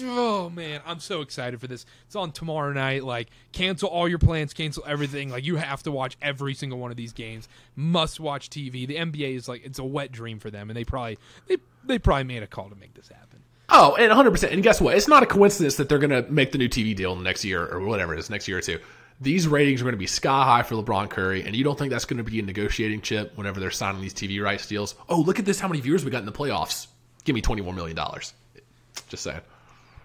[0.01, 1.85] Oh man, I'm so excited for this.
[2.07, 3.03] It's on tomorrow night.
[3.03, 5.29] Like, cancel all your plans, cancel everything.
[5.31, 7.49] Like, you have to watch every single one of these games.
[7.75, 8.87] Must watch TV.
[8.87, 11.99] The NBA is like it's a wet dream for them, and they probably they they
[11.99, 13.43] probably made a call to make this happen.
[13.71, 14.53] Oh, and 100%.
[14.53, 14.97] And guess what?
[14.97, 17.25] It's not a coincidence that they're going to make the new TV deal in the
[17.25, 18.79] next year or whatever it is, next year or two.
[19.21, 21.91] These ratings are going to be sky high for LeBron Curry, and you don't think
[21.91, 24.95] that's going to be a negotiating chip whenever they're signing these TV rights deals?
[25.09, 26.87] Oh, look at this, how many viewers we got in the playoffs.
[27.25, 27.99] Give me $21 million.
[29.09, 29.41] Just saying.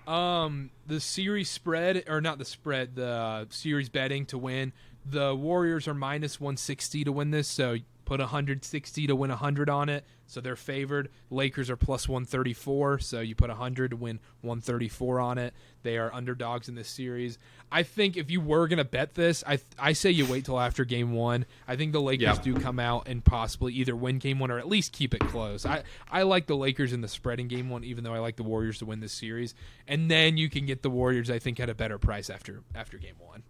[0.08, 4.74] Um, the series spread, or not the spread, the uh, series betting to win.
[5.06, 9.90] The Warriors are minus 160 to win this, so put 160 to win 100 on
[9.90, 11.10] it so they're favored.
[11.30, 15.54] Lakers are plus 134 so you put 100 to win 134 on it.
[15.84, 17.38] They are underdogs in this series.
[17.72, 20.60] I think if you were going to bet this I, I say you wait till
[20.60, 21.46] after game one.
[21.68, 22.42] I think the lakers Yeah.
[22.44, 25.66] do come out and possibly either win game one or at least keep it close.
[25.66, 28.36] I, I like the lakers in the spread in game one even though i like
[28.38, 29.56] the warriors to win this series.
[29.88, 32.98] And then you can get the warriors i think at a better price after after
[32.98, 33.44] game one.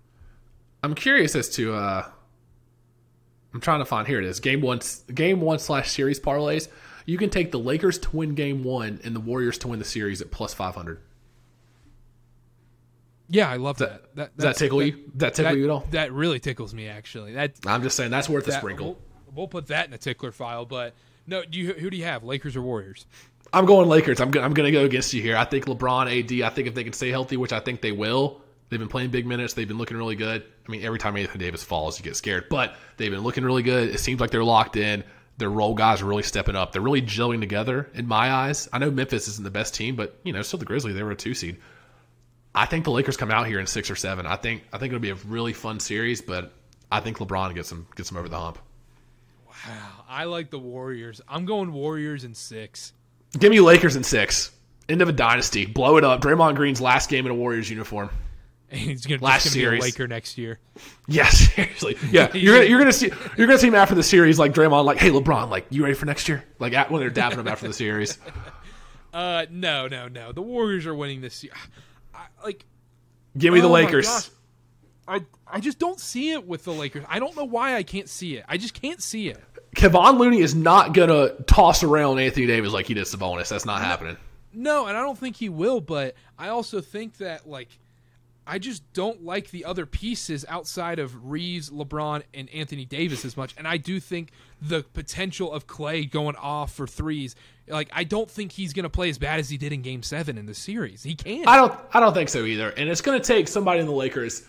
[0.81, 2.09] I'm curious as to uh
[3.53, 4.39] I'm trying to find here it is.
[4.39, 4.79] Game one
[5.13, 6.67] game one slash series parlays.
[7.05, 9.85] You can take the Lakers to win game one and the Warriors to win the
[9.85, 10.99] series at plus five hundred.
[13.29, 14.91] yeah i love that- that that, Does that tickle you?
[14.93, 15.85] Does that tickle that, you at all?
[15.91, 18.85] that really tickles me actually that I'm just saying that's worth a sprinkle.
[18.87, 18.97] We'll,
[19.35, 20.65] we'll put that in a tickler file.
[20.65, 20.93] But
[21.27, 22.23] no, do you who do you have?
[22.23, 23.05] Lakers or Warriors?
[23.51, 24.19] I'm going Lakers.
[24.19, 25.37] I'm go- I'm going to go against you here.
[25.37, 26.41] I think LeBron, AD.
[26.41, 28.41] I think if they can stay healthy, which I think they will,
[28.73, 29.53] they've been playing big minutes.
[29.53, 30.43] They've been looking really good.
[30.67, 33.63] I mean, every time Anthony Davis falls, you get scared, but they've been looking really
[33.63, 33.89] good.
[33.89, 35.03] It seems like they're locked in.
[35.37, 36.71] Their role guys are really stepping up.
[36.71, 38.69] They're really gelling together in my eyes.
[38.73, 40.95] I know Memphis isn't the best team, but you know, still the Grizzlies.
[40.95, 41.57] They were a two seed.
[42.55, 44.25] I think the Lakers come out here in six or seven.
[44.25, 46.53] I think I think it'll be a really fun series, but
[46.91, 48.59] I think LeBron gets them gets them over the hump.
[49.47, 51.21] Wow, I like the Warriors.
[51.27, 52.93] I'm going Warriors in six.
[53.37, 54.51] Give me Lakers in six.
[54.87, 55.65] End of a dynasty.
[55.65, 56.21] Blow it up.
[56.21, 58.09] Draymond Green's last game in a Warriors uniform.
[58.73, 59.79] And he's just gonna be a.
[59.79, 60.59] Laker next year.
[61.07, 61.97] Yeah, seriously.
[62.11, 64.85] Yeah, you're gonna, you're gonna see you're gonna see him after the series like Draymond,
[64.85, 66.43] like, hey LeBron, like you ready for next year?
[66.59, 68.17] Like at, when they're dapping him after the series.
[69.13, 70.31] Uh, no, no, no.
[70.31, 71.53] The Warriors are winning this year.
[72.15, 72.65] I, like,
[73.37, 74.31] Give me the oh Lakers.
[75.07, 77.03] I I just don't see it with the Lakers.
[77.07, 78.45] I don't know why I can't see it.
[78.47, 79.39] I just can't see it.
[79.75, 83.49] Kevon Looney is not gonna toss around Anthony Davis like he did Sabonis.
[83.49, 84.17] That's not happening.
[84.53, 87.69] No, and I don't think he will, but I also think that like
[88.45, 93.37] I just don't like the other pieces outside of Reaves, LeBron, and Anthony Davis as
[93.37, 93.53] much.
[93.57, 94.31] And I do think
[94.61, 97.35] the potential of Clay going off for threes,
[97.67, 100.03] like I don't think he's going to play as bad as he did in Game
[100.03, 101.03] Seven in the series.
[101.03, 101.47] He can.
[101.47, 102.69] I don't I don't think so either.
[102.69, 104.43] And it's gonna take somebody in the Lakers,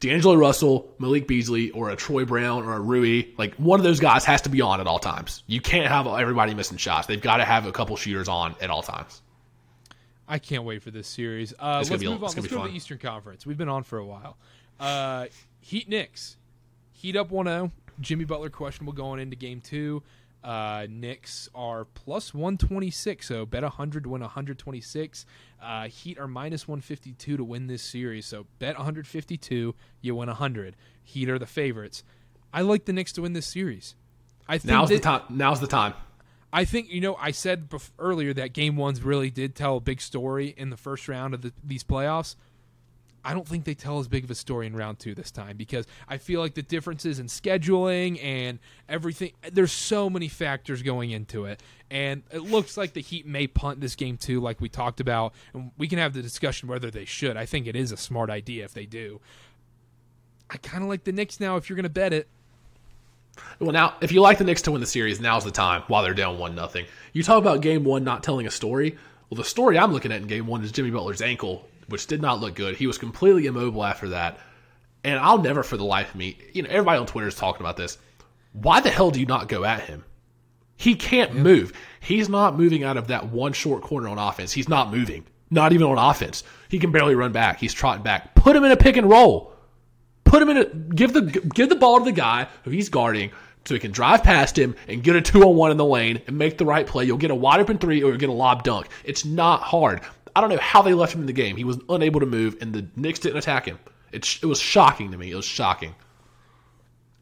[0.00, 3.24] D'Angelo Russell, Malik Beasley, or a Troy Brown or a Rui.
[3.38, 5.42] Like one of those guys has to be on at all times.
[5.46, 7.06] You can't have everybody missing shots.
[7.06, 9.22] They've got to have a couple shooters on at all times.
[10.28, 11.54] I can't wait for this series.
[11.58, 12.20] Uh, let's move on.
[12.20, 13.46] Let's go to the Eastern Conference.
[13.46, 14.36] We've been on for a while.
[14.78, 15.26] Uh,
[15.60, 16.36] Heat Knicks.
[16.92, 17.70] Heat up 1-0.
[18.00, 20.02] Jimmy Butler questionable going into game two.
[20.44, 25.26] Uh, Knicks are plus 126, so bet 100 to win 126.
[25.60, 30.76] Uh, Heat are minus 152 to win this series, so bet 152, you win 100.
[31.02, 32.04] Heat are the favorites.
[32.52, 33.96] I like the Knicks to win this series.
[34.46, 35.22] I think Now's the that- time.
[35.30, 35.94] Now's the time.
[36.52, 39.80] I think you know I said bef- earlier that game ones really did tell a
[39.80, 42.36] big story in the first round of the, these playoffs.
[43.24, 45.56] I don't think they tell as big of a story in round two this time
[45.56, 49.32] because I feel like the differences in scheduling and everything.
[49.52, 53.80] There's so many factors going into it, and it looks like the Heat may punt
[53.80, 55.34] this game too, like we talked about.
[55.52, 57.36] And we can have the discussion whether they should.
[57.36, 59.20] I think it is a smart idea if they do.
[60.48, 61.56] I kind of like the Knicks now.
[61.56, 62.28] If you're going to bet it,
[63.60, 66.02] Well, now if you like the Knicks to win the series, now's the time while
[66.02, 66.86] they're down one nothing.
[67.12, 68.96] You talk about game one not telling a story.
[69.28, 72.22] Well, the story I'm looking at in game one is Jimmy Butler's ankle, which did
[72.22, 72.76] not look good.
[72.76, 74.38] He was completely immobile after that,
[75.02, 76.38] and I'll never for the life of me.
[76.52, 77.98] You know, everybody on Twitter is talking about this.
[78.52, 80.04] Why the hell do you not go at him?
[80.76, 81.72] He can't move.
[81.98, 84.52] He's not moving out of that one short corner on offense.
[84.52, 85.26] He's not moving.
[85.50, 86.44] Not even on offense.
[86.68, 87.58] He can barely run back.
[87.58, 88.36] He's trotting back.
[88.36, 89.52] Put him in a pick and roll
[90.28, 93.30] put him in a give the give the ball to the guy who he's guarding
[93.68, 96.22] so he can drive past him and get a two on one in the lane
[96.26, 97.04] and make the right play.
[97.04, 98.88] You'll get a wide open three or you'll get a lob dunk.
[99.04, 100.00] It's not hard.
[100.34, 101.56] I don't know how they left him in the game.
[101.56, 103.78] He was unable to move, and the Knicks didn't attack him.
[104.10, 105.30] It, it was shocking to me.
[105.30, 105.94] It was shocking.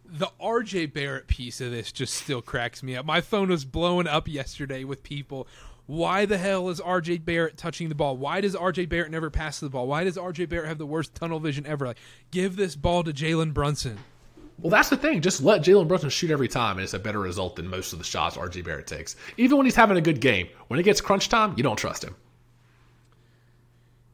[0.08, 3.04] the RJ Barrett piece of this just still cracks me up.
[3.04, 5.48] My phone was blowing up yesterday with people.
[5.86, 8.16] Why the hell is RJ Barrett touching the ball?
[8.16, 9.86] Why does RJ Barrett never pass the ball?
[9.86, 11.86] Why does RJ Barrett have the worst tunnel vision ever?
[11.86, 11.98] Like,
[12.30, 13.98] give this ball to Jalen Brunson.
[14.58, 15.20] Well, that's the thing.
[15.20, 17.98] Just let Jalen Brunson shoot every time, and it's a better result than most of
[17.98, 19.16] the shots RJ Barrett takes.
[19.36, 22.02] Even when he's having a good game, when it gets crunch time, you don't trust
[22.02, 22.16] him.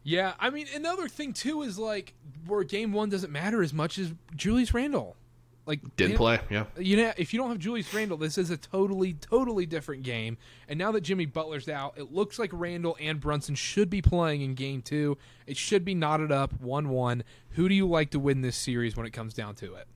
[0.05, 2.14] Yeah, I mean, another thing too is like
[2.47, 5.16] where game one doesn't matter as much as Julius Randle.
[5.64, 6.40] Like Didn't play.
[6.51, 6.64] Yeah.
[6.76, 10.36] You know, if you don't have Julius Randle, this is a totally, totally different game.
[10.68, 14.43] And now that Jimmy Butler's out, it looks like Randle and Brunson should be playing
[14.43, 15.18] in game two.
[15.47, 17.22] It should be knotted up 1 1.
[17.51, 19.86] Who do you like to win this series when it comes down to it?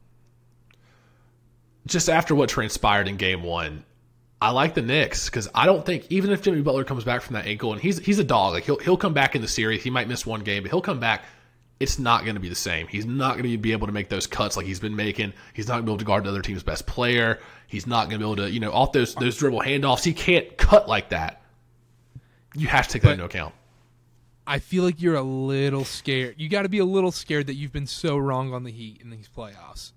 [1.86, 3.84] Just after what transpired in game one,
[4.40, 7.34] I like the Knicks because I don't think even if Jimmy Butler comes back from
[7.34, 9.82] that ankle and he's he's a dog, like he'll he'll come back in the series.
[9.82, 11.24] He might miss one game, but he'll come back.
[11.78, 12.86] It's not going to be the same.
[12.86, 15.34] He's not going to be able to make those cuts like he's been making.
[15.52, 17.38] He's not going to be able to guard the other team's best player.
[17.66, 20.02] He's not going to be able to, you know, off those those dribble handoffs.
[20.04, 21.42] He can't cut like that.
[22.54, 23.54] You have to take that But- into account.
[24.48, 26.36] I feel like you're a little scared.
[26.38, 29.00] You got to be a little scared that you've been so wrong on the Heat
[29.02, 29.90] in these playoffs.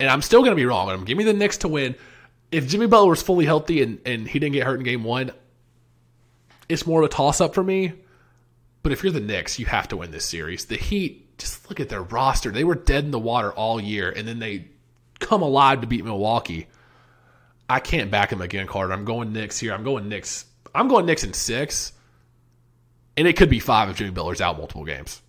[0.00, 1.04] And I'm still going to be wrong on him.
[1.04, 1.94] Give me the Knicks to win.
[2.50, 5.30] If Jimmy Butler was fully healthy and, and he didn't get hurt in game one,
[6.68, 7.92] it's more of a toss up for me.
[8.82, 10.64] But if you're the Knicks, you have to win this series.
[10.64, 12.50] The Heat, just look at their roster.
[12.50, 14.68] They were dead in the water all year, and then they
[15.18, 16.66] come alive to beat Milwaukee.
[17.68, 18.92] I can't back him again, Karter.
[18.92, 19.72] I'm going Knicks here.
[19.72, 20.46] I'm going Knicks.
[20.74, 21.92] I'm going Knicks in six.
[23.16, 25.20] And it could be five if Jimmy Butler's out multiple games.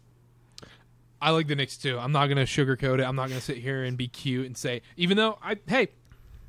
[1.21, 1.99] I like the Knicks too.
[1.99, 3.03] I'm not going to sugarcoat it.
[3.03, 5.89] I'm not going to sit here and be cute and say, even though I, hey,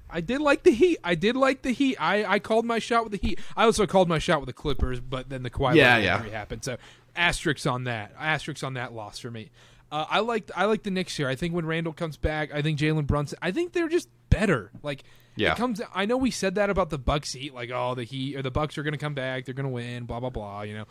[0.09, 0.99] I did like the Heat.
[1.05, 1.97] I did like the Heat.
[2.01, 3.39] I, I called my shot with the Heat.
[3.57, 6.17] I also called my shot with the Clippers, but then the Kawhi Yeah, yeah.
[6.17, 6.65] injury happened.
[6.65, 6.77] So
[7.17, 8.13] asterisks on that.
[8.19, 9.51] Asterisks on that loss for me.
[9.91, 11.29] Uh, I like I like the Knicks here.
[11.29, 13.39] I think when Randle comes back, I think Jalen Brunson.
[13.43, 14.71] I think they're just better.
[14.83, 15.05] Like
[15.37, 15.53] Yeah.
[15.53, 15.83] it comes.
[15.95, 17.53] I know we said that about the Bucks Heat.
[17.53, 19.45] Like oh the Heat or the Bucks are going to come back.
[19.45, 20.05] They're going to win.
[20.05, 20.63] Blah blah blah.
[20.63, 20.85] You know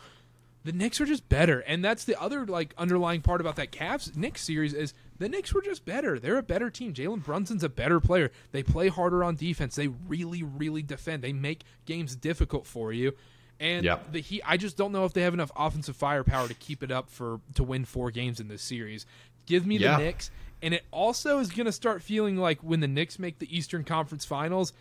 [0.64, 4.14] the Knicks are just better, and that's the other like underlying part about that Cavs
[4.16, 6.18] Knicks series is the Knicks were just better.
[6.18, 6.92] They're a better team.
[6.94, 8.30] Jalen Brunson's a better player.
[8.52, 9.74] They play harder on defense.
[9.74, 11.22] They really, really defend.
[11.22, 13.12] They make games difficult for you.
[13.60, 13.98] And Yeah.
[14.10, 16.90] the Heat, I just don't know if they have enough offensive firepower to keep it
[16.90, 19.06] up for to win four games in this series.
[19.46, 19.96] Give me Yeah.
[19.98, 20.30] the Knicks,
[20.62, 23.84] and it also is going to start feeling like when the Knicks make the Eastern
[23.84, 24.72] Conference Finals,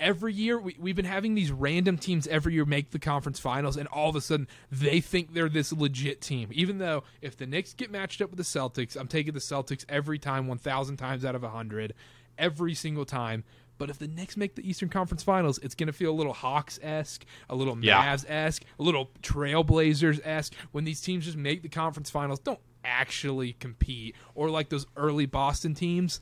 [0.00, 3.76] every year we, we've been having these random teams every year make the conference finals
[3.76, 6.48] and all of a sudden they think they're this legit team.
[6.52, 9.84] Even though if the Knicks get matched up with the Celtics I'm taking the Celtics
[9.88, 11.94] every time 1000 times out of 100
[12.38, 13.44] every single time.
[13.78, 16.34] But if the Knicks make the Eastern Conference Finals, it's going to feel a little
[16.34, 20.52] Hawks-esque, a little Mavs-esque, a little Trailblazers-esque.
[20.72, 25.24] When these teams just make the conference finals, don't actually compete, or like those early
[25.24, 26.20] Boston teams,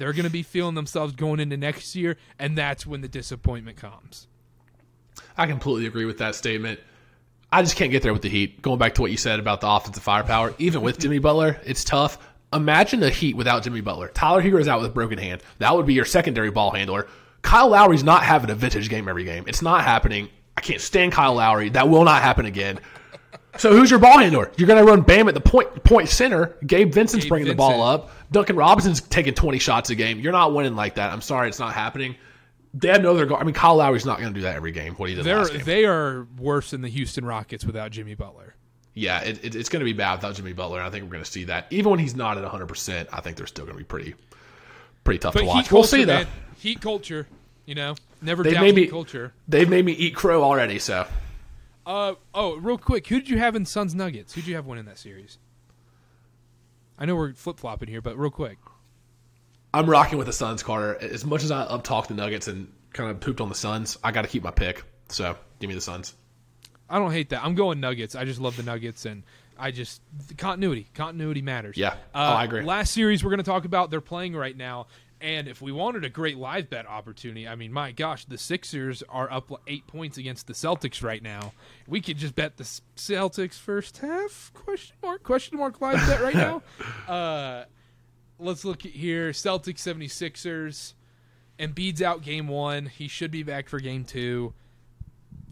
[0.00, 3.76] they're going to be feeling themselves going into next year, and that's when the disappointment
[3.76, 4.26] comes.
[5.36, 6.80] I completely agree with that statement.
[7.52, 8.62] I just can't get there with the Heat.
[8.62, 11.84] Going back to what you said about the offensive firepower, even with Jimmy Butler, it's
[11.84, 12.16] tough.
[12.50, 14.08] Imagine the Heat without Jimmy Butler.
[14.08, 15.42] Tyler Herro is out with a broken hand.
[15.58, 17.06] That would be your secondary ball handler.
[17.42, 19.44] Kyle Lowry's not having a vintage game every game.
[19.48, 20.30] It's not happening.
[20.56, 21.68] I can't stand Kyle Lowry.
[21.68, 22.80] That will not happen again.
[23.58, 24.50] So who's your ball handler?
[24.56, 26.56] You're going to run Bam at the point point center.
[26.66, 28.10] Gabe Vincent's Gabe bringing the ball up.
[28.32, 30.20] Duncan Robinson's taking 20 shots a game.
[30.20, 31.12] You're not winning like that.
[31.12, 32.14] I'm sorry, it's not happening.
[32.72, 33.42] They have no other guard.
[33.42, 34.94] I mean, Kyle Lowry's not going to do that every game.
[34.94, 35.64] What he did They're last game.
[35.64, 38.54] they are worse than the Houston Rockets without Jimmy Butler.
[38.94, 40.78] Yeah, it, it, it's going to be bad without Jimmy Butler.
[40.78, 41.66] and I think we're going to see that.
[41.70, 44.14] Even when he's not at 100%, I think they're still going to be pretty
[45.02, 45.54] pretty tough But to watch.
[45.68, 46.18] culture, We'll see, though.
[46.18, 46.26] man.
[46.58, 47.26] Heat culture,
[47.66, 49.32] you know, never They've doubt made heat me- culture.
[49.48, 51.06] They've made me eat crow already, so.
[51.90, 54.32] Uh oh, real quick, who did you have in Suns Nuggets?
[54.34, 55.38] Who did you have one in that series?
[56.96, 58.58] I know we're flip flopping here, but real quick.
[59.74, 61.02] I'm rocking with the Suns, Karter.
[61.02, 63.98] As much as I up talked the Nuggets and kind of pooped on the Suns,
[64.04, 64.84] I got to keep my pick.
[65.08, 66.14] So give me the Suns.
[66.88, 67.42] I don't hate that.
[67.44, 68.14] I'm going Nuggets.
[68.14, 69.24] I just love the Nuggets, and
[69.58, 70.86] I just the continuity.
[70.94, 71.76] Continuity matters.
[71.76, 71.88] Yeah.
[71.88, 72.62] Uh, Oh, I agree.
[72.62, 73.90] Last series we're going to talk about.
[73.90, 74.86] They're playing right now,
[75.20, 79.02] and if we wanted a great live bet opportunity, I mean, my gosh, the Sixers
[79.08, 81.52] are up eight points against the Celtics right now.
[81.86, 84.50] We could just bet the Celtics first half?
[84.54, 85.22] Question mark?
[85.22, 85.80] Question mark?
[85.80, 86.62] Live bet right now.
[87.08, 87.64] Uh,
[88.38, 89.30] let's look at here.
[89.30, 90.94] Celtics 76ers.
[91.58, 92.86] Embiid's out game one.
[92.86, 94.54] He should be back for game two.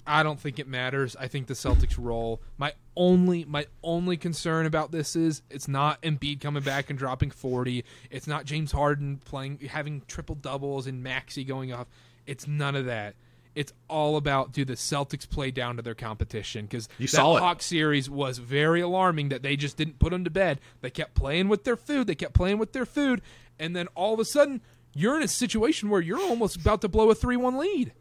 [0.08, 1.14] I don't think it matters.
[1.20, 2.40] I think the Celtics roll.
[2.56, 7.30] My only my only concern about this is it's not Embiid coming back and dropping
[7.30, 7.84] 40.
[8.10, 11.86] It's not James Harden playing having triple doubles and Maxey going off.
[12.26, 13.14] It's none of that.
[13.54, 17.40] It's all about do the Celtics play down to their competition because that saw it.
[17.40, 20.58] Hawks series was very alarming that they just didn't put them to bed.
[20.80, 22.06] They kept playing with their food.
[22.06, 23.20] They kept playing with their food,
[23.58, 24.62] and then all of a sudden
[24.94, 27.92] you're in a situation where you're almost about to blow a three-one lead.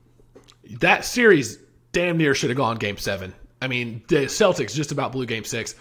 [0.80, 1.60] That series
[1.98, 3.34] damn near should have gone game seven.
[3.60, 5.74] I mean, the Celtics just about blew game six.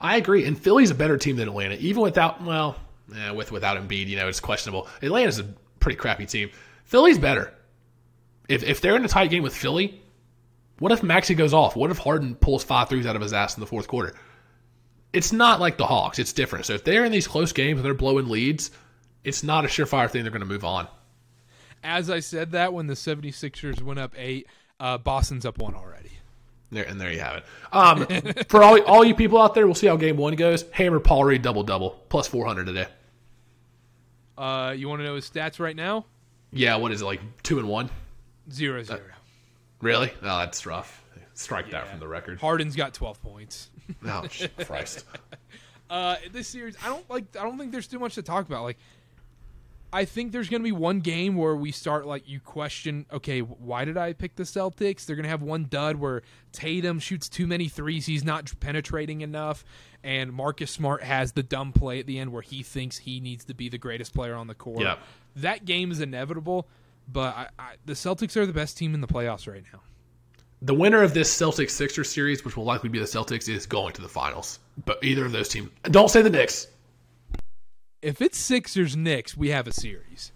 [0.00, 0.44] I agree.
[0.44, 2.76] And Philly's a better team than Atlanta, even without, well,
[3.12, 4.86] eh, with without Embiid, you know, it's questionable.
[5.02, 6.50] Atlanta's a pretty crappy team.
[6.84, 7.52] Philly's better.
[8.48, 10.00] If, if they're in a tight game with Philly,
[10.78, 11.74] what if Maxey goes off?
[11.74, 14.14] What if Harden pulls five threes out of his ass in the fourth quarter?
[15.12, 16.20] It's not like the Hawks.
[16.20, 16.66] It's different.
[16.66, 18.70] So if they're in these close games and they're blowing leads,
[19.24, 20.86] it's not a surefire thing they're going to move on.
[21.82, 24.46] As I said that when the 76ers went up eight,
[24.80, 26.10] uh, Boston's up one already.
[26.70, 27.44] There and there you have it.
[27.72, 30.64] Um, for all all you people out there, we'll see how game one goes.
[30.72, 32.86] Hammer Paul Reed double double plus four hundred today.
[34.36, 36.06] Uh, you want to know his stats right now?
[36.52, 37.90] Yeah, what is it like two and one?
[38.50, 39.00] Zero zero.
[39.80, 40.10] Really?
[40.22, 41.04] Oh, that's rough.
[41.34, 42.40] Strike that from the record.
[42.40, 43.70] Harden's got 12 points.
[44.06, 44.24] Oh,
[44.64, 45.04] Christ.
[45.90, 47.24] Uh, this series, I don't like.
[47.38, 48.62] I don't think there's too much to talk about.
[48.62, 48.78] Like,
[49.94, 53.06] I think there's going to be one game where we start like you question.
[53.12, 55.06] Okay, why did I pick the Celtics?
[55.06, 58.04] They're going to have one dud where Tatum shoots too many threes.
[58.04, 59.64] He's not penetrating enough,
[60.02, 63.44] and Marcus Smart has the dumb play at the end where he thinks he needs
[63.44, 64.80] to be the greatest player on the court.
[64.80, 64.98] Yep.
[65.36, 66.66] That game is inevitable,
[67.06, 69.78] but I, I, the Celtics are the best team in the playoffs right now.
[70.60, 73.92] The winner of this Celtics Sixers series, which will likely be the Celtics, is going
[73.92, 74.58] to the finals.
[74.84, 75.70] But either of those teams.
[75.84, 76.66] Don't say the Knicks.
[78.04, 80.30] If it's Sixers Knicks, we have a series.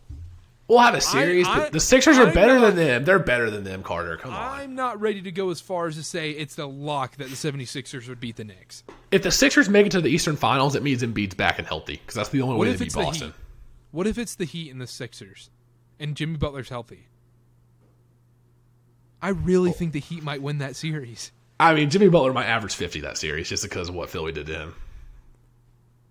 [0.69, 3.05] We'll have a series, I- but the Sixers are I'm better not- than them.
[3.05, 4.19] They're better than them, Karter.
[4.19, 4.61] Come on.
[4.61, 7.37] I'm not ready to go as far as to say it's the lock that the
[7.37, 8.85] 76ers would beat the Knicks.
[9.11, 11.97] If the Sixers make it to the Eastern Finals, it means Embiid's back and healthy
[11.97, 13.35] because that's the only What way to beat Boston.
[13.91, 15.51] What if it's the Heat and the Sixers
[16.01, 17.07] and Jimmy Butler's healthy?
[19.21, 21.33] I really think the Heat might win that series.
[21.61, 24.47] I mean, Jimmy Butler might average 50 that series just because of what Philly did
[24.47, 24.75] to him.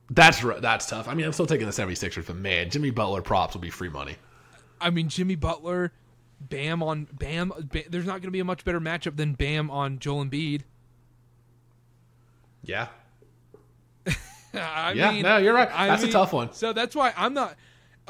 [0.09, 1.07] That's that's tough.
[1.07, 3.89] I mean, I'm still taking the 76ers, but man, Jimmy Butler props will be free
[3.89, 4.15] money.
[4.79, 5.91] I mean, Jimmy Butler,
[6.39, 7.51] Bam on Bam.
[7.71, 10.61] Bam there's not going to be a much better matchup than Bam on Joel Embiid.
[12.63, 12.87] Yeah.
[14.53, 15.69] I Yeah, mean, no, you're right.
[15.71, 16.53] I That's a tough one.
[16.53, 17.55] So that's why I'm not.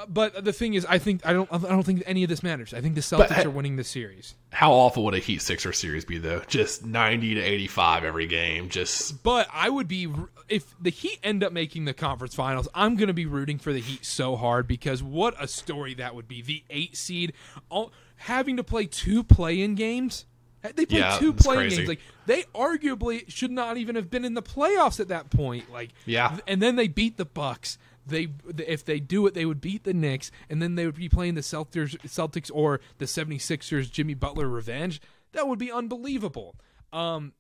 [0.08, 1.52] But the thing is, I think I don't.
[1.52, 2.74] I don't think any of this matters.
[2.74, 4.36] I think the Celtics hey- are winning this series.
[4.52, 6.42] How awful would a Heat Sixer series be, though?
[6.48, 8.70] Just 90 to 85 every game.
[8.70, 10.08] Just But I would be
[10.50, 12.68] if the Heat end up making the conference finals.
[12.74, 16.14] I'm going to be rooting for the Heat so hard because what a story that
[16.16, 16.42] would be.
[16.42, 17.34] The eight seed,
[17.70, 20.26] all, having to play two play-in games.
[20.62, 21.88] They played Yeah, two it's play-in games.
[21.88, 25.72] Like they arguably should not even have been in the playoffs at that point.
[25.72, 26.38] Like Yeah.
[26.48, 27.78] and then they beat the Bucks.
[28.08, 31.10] They if they do it, they would beat the Knicks, and then they would be
[31.10, 33.92] playing the Celtics, Celtics or the 76ers.
[33.92, 35.02] Jimmy Butler revenge.
[35.34, 36.56] That would be unbelievable.
[36.94, 37.34] Um,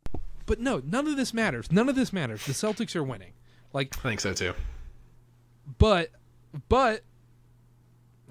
[0.46, 1.72] but no, none of this matters.
[1.72, 2.46] None of this matters.
[2.46, 3.34] The Celtics are winning.
[3.74, 4.54] Like, I think so too.
[5.78, 6.10] but,
[6.70, 7.04] but,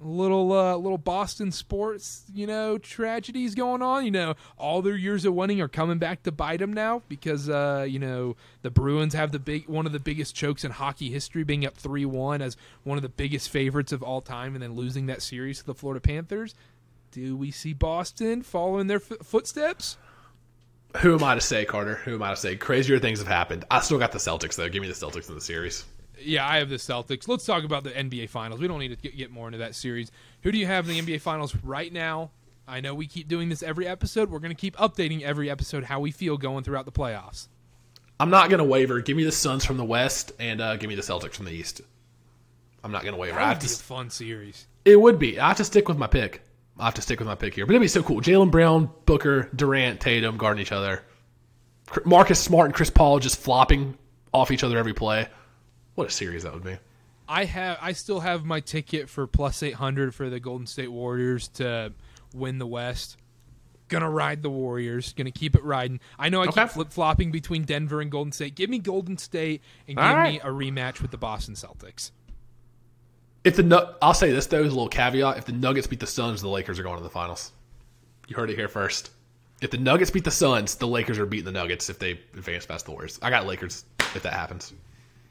[0.03, 4.05] little, uh, little Boston sports, you know, tragedies going on.
[4.05, 7.49] You know, all their years of winning are coming back to bite them now because,
[7.49, 11.11] uh, you know, the Bruins have the big one of the biggest chokes in hockey
[11.11, 14.63] history, being up three one as one of the biggest favorites of all time, and
[14.63, 16.55] then losing that series to the Florida Panthers.
[17.11, 19.97] Do we see Boston following their f- footsteps?
[20.99, 21.99] Who am I to say, Karter?
[21.99, 22.57] Who am I to say?
[22.57, 23.65] Crazier things have happened.
[23.71, 24.69] I still got the Celtics, though.
[24.69, 25.85] Give me the Celtics in the series.
[26.19, 27.29] Yeah, I have the Celtics.
[27.29, 28.61] Let's talk about the NBA Finals.
[28.61, 30.11] We don't need to get, get more into that series.
[30.43, 32.31] Who do you have in the NBA Finals right now?
[32.69, 34.31] I know we keep doing this every episode.
[34.31, 37.49] We're going to keep updating every episode how we feel going throughout the playoffs.
[38.19, 39.01] I'm not going to waver.
[39.01, 41.53] Give me the Suns from the West and uh, give me the Celtics from the
[41.53, 41.83] East.
[42.83, 43.37] I'm not going to waver.
[43.37, 44.67] That would be to a fun series.
[44.85, 45.39] It would be.
[45.39, 46.43] I have to stick with my pick.
[46.79, 47.67] I have to stick with my pick here.
[47.67, 48.21] But it'd be so cool.
[48.21, 51.03] Jaylen Brown, Booker, Durant, Tatum guarding each other.
[52.05, 53.97] Marcus Smart and Chris Paul just flopping
[54.33, 55.29] off each other every play.
[55.97, 56.77] What a series that would be.
[57.29, 57.79] I have.
[57.81, 61.93] I still have my ticket for plus eight hundred for the Golden State Warriors to
[62.33, 63.17] win the West.
[63.89, 65.13] Gonna ride the Warriors.
[65.13, 65.99] Gonna keep it riding.
[66.19, 66.63] I know I Okay.
[66.63, 68.55] keep flip flopping between Denver and Golden State.
[68.55, 72.11] Give me Golden State and give All me a rematch with the Boston Celtics.
[73.43, 76.07] If the I'll say this though, as a little caveat: if the Nuggets beat the
[76.07, 77.53] Suns, the Lakers are going to the finals.
[78.29, 79.11] You heard it here first.
[79.63, 82.67] If the Nuggets beat the Suns, the Lakers are beating the Nuggets if they advance
[82.67, 83.19] past the Warriors.
[83.23, 83.85] I got Lakers
[84.15, 84.75] if that happens.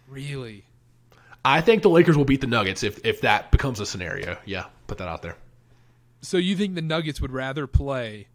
[0.07, 0.65] Really?
[1.43, 4.37] I think the Lakers will beat the Nuggets if if that becomes a scenario.
[4.45, 5.37] Yeah, put that out there.
[6.21, 8.27] So you think the Nuggets would rather play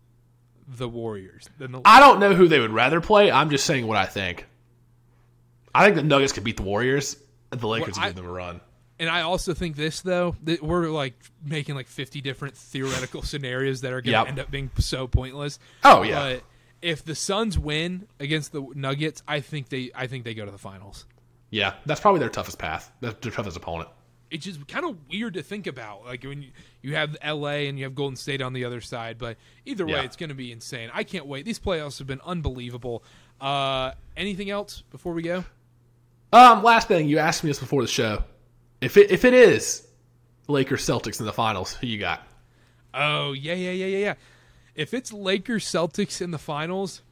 [0.69, 1.81] the Warriors than the?
[1.85, 3.31] I don't know who they would rather play.
[3.33, 4.47] I'm just saying what I think.
[5.75, 7.17] I think the Nuggets could beat the Warriors.
[7.53, 8.61] and The Lakers Well, I- give them a run.
[9.01, 11.15] And I also think this though that we're like
[11.45, 14.29] making like fifty different theoretical scenarios that are going to Yep.
[14.29, 15.59] end up being so pointless.
[15.83, 16.35] Oh, yeah.
[16.35, 16.43] But
[16.83, 20.51] if the Suns win against the Nuggets, I think they I think they go to
[20.51, 21.07] the finals.
[21.51, 22.91] Yeah, that's probably their toughest path.
[23.01, 23.89] That's their toughest opponent.
[24.31, 26.51] It's just kind of weird to think about, like when you,
[26.83, 27.67] you have L.A.
[27.67, 29.19] and you have Golden State on the other side.
[29.19, 29.37] But
[29.67, 30.03] either way, Yeah.
[30.03, 30.89] it's going to be insane.
[30.95, 31.45] I can't wait.
[31.45, 33.03] These playoffs have been unbelievable.
[33.41, 35.45] Uh, anything else before we go?
[36.33, 38.23] Um, last thing you asked me this before the show.
[38.81, 39.85] If it if it is
[40.47, 42.23] Lakers Celtics in the finals, who you got?
[42.95, 44.15] Oh yeah, yeah, yeah, yeah, yeah.
[44.77, 47.03] If it's Lakers Celtics in the finals,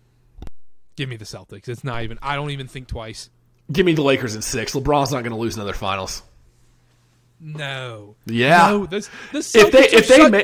[0.95, 1.69] give me the Celtics.
[1.69, 2.19] It's not even.
[2.23, 3.29] I don't even think twice.
[3.71, 4.73] Give me the Lakers in six.
[4.75, 6.23] LeBron's not going to lose another finals.
[7.41, 8.17] No.
[8.27, 8.69] Yeah.
[8.71, 8.87] No.
[8.87, 10.43] This the Celtics If they if they such- ma-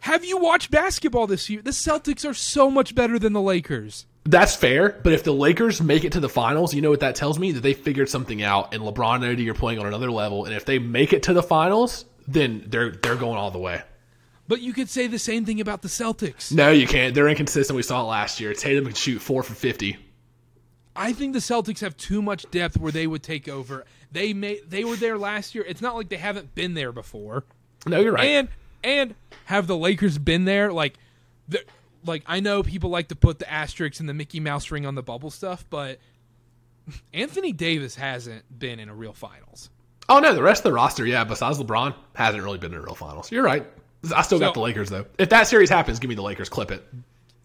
[0.00, 1.60] have you watched basketball this year?
[1.60, 4.06] The Celtics are so much better than the Lakers.
[4.24, 7.14] That's fair, but if the Lakers make it to the finals, you know what that
[7.16, 7.52] tells me?
[7.52, 10.44] That they figured something out, and LeBron and AD are playing on another level.
[10.44, 13.82] And if they make it to the finals, then they're they're going all the way.
[14.48, 16.52] But you could say the same thing about the Celtics.
[16.52, 17.14] No, you can't.
[17.14, 17.76] They're inconsistent.
[17.76, 18.52] We saw it last year.
[18.54, 19.98] Tatum can shoot four for fifty.
[21.00, 23.84] I think the Celtics have too much depth where they would take over.
[24.12, 25.64] They may they were there last year.
[25.66, 27.44] It's not like they haven't been there before.
[27.86, 28.24] No, you're right.
[28.26, 28.48] And
[28.84, 29.14] and
[29.46, 30.72] have the Lakers been there?
[30.72, 30.98] Like,
[31.48, 31.62] the,
[32.04, 34.94] like I know people like to put the asterisks and the Mickey Mouse ring on
[34.94, 35.98] the bubble stuff, but
[37.14, 39.70] Anthony Davis hasn't been in a real finals.
[40.08, 42.82] oh no, the rest of the roster, yeah, besides LeBron, hasn't really been in a
[42.82, 43.30] real finals.
[43.32, 43.64] You're right.
[44.14, 45.06] I still So- got the Lakers though.
[45.18, 46.48] If that series happens, give me the Lakers.
[46.48, 46.84] Clip it.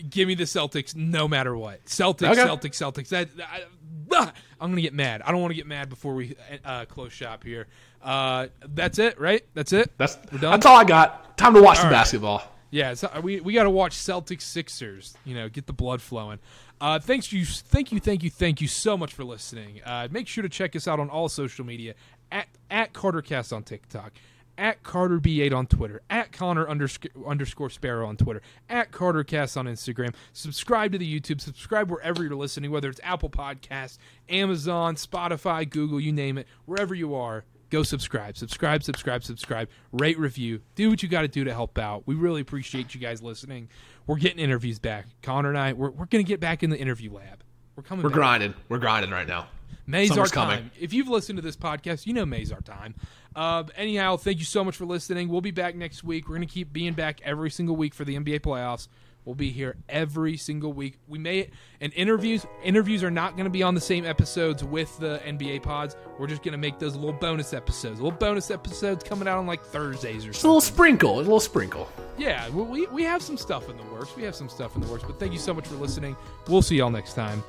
[0.09, 1.85] Give me the Celtics no matter what.
[1.85, 2.41] Celtics, Okay.
[2.41, 3.09] Celtics, Celtics.
[3.09, 3.63] That, I,
[4.11, 5.21] ah, I'm gonna get mad.
[5.23, 7.67] I don't want to get mad before we uh, close shop here.
[8.01, 9.43] Uh, that's it, right?
[9.53, 9.91] That's it.
[9.97, 10.51] That's We're done?
[10.51, 11.37] that's all I got.
[11.37, 11.91] Time to watch some right.
[11.93, 12.43] basketball.
[12.71, 15.15] Yeah, so we we got to watch Celtics Sixers.
[15.23, 16.39] You know, get the blood flowing.
[16.81, 19.81] Uh, thanks you, thank you, thank you, thank you so much for listening.
[19.85, 21.95] Uh, make sure to check us out on all social media
[22.31, 24.11] at at KarterKast on TikTok,
[24.57, 29.65] at Karter B8 on Twitter, at Connor underscore, underscore Sparrow on Twitter, at KarterKast on
[29.65, 30.13] Instagram.
[30.33, 31.41] Subscribe to the YouTube.
[31.41, 33.97] Subscribe wherever you're listening, whether it's Apple Podcasts,
[34.29, 40.19] Amazon, Spotify, Google, you name it, wherever you are go subscribe subscribe subscribe subscribe rate
[40.19, 43.23] review do what you got to do to help out we really appreciate you guys
[43.23, 43.67] listening
[44.05, 47.11] we're getting interviews back connor and i we're, we're gonna get back in the interview
[47.11, 47.43] lab
[47.75, 48.15] we're coming We're back.
[48.15, 48.53] grinding.
[48.69, 49.47] We're grinding right now.
[49.87, 50.71] May's our Summer's time coming.
[50.79, 52.95] if you've listened to this podcast you know may's our time
[53.35, 56.45] uh, anyhow thank you so much for listening we'll be back next week we're gonna
[56.45, 58.87] keep being back every single week for the nba playoffs
[59.25, 60.99] We'll be here every single week.
[61.07, 61.49] We may
[61.81, 65.63] and interviews interviews are not going to be on the same episodes with the NBA
[65.63, 65.95] pods.
[66.19, 67.99] We're just going to make those little bonus episodes.
[67.99, 71.15] Little bonus episodes coming out on like Thursdays or It's a little sprinkle.
[71.15, 71.91] A little sprinkle.
[72.19, 74.15] Yeah, we, we we have some stuff in the works.
[74.15, 75.03] We have some stuff in the works.
[75.03, 76.15] But thank you so much for listening.
[76.47, 77.43] We'll see y'all next time.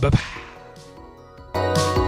[0.00, 0.20] Bye bye.
[1.52, 1.99] Bye.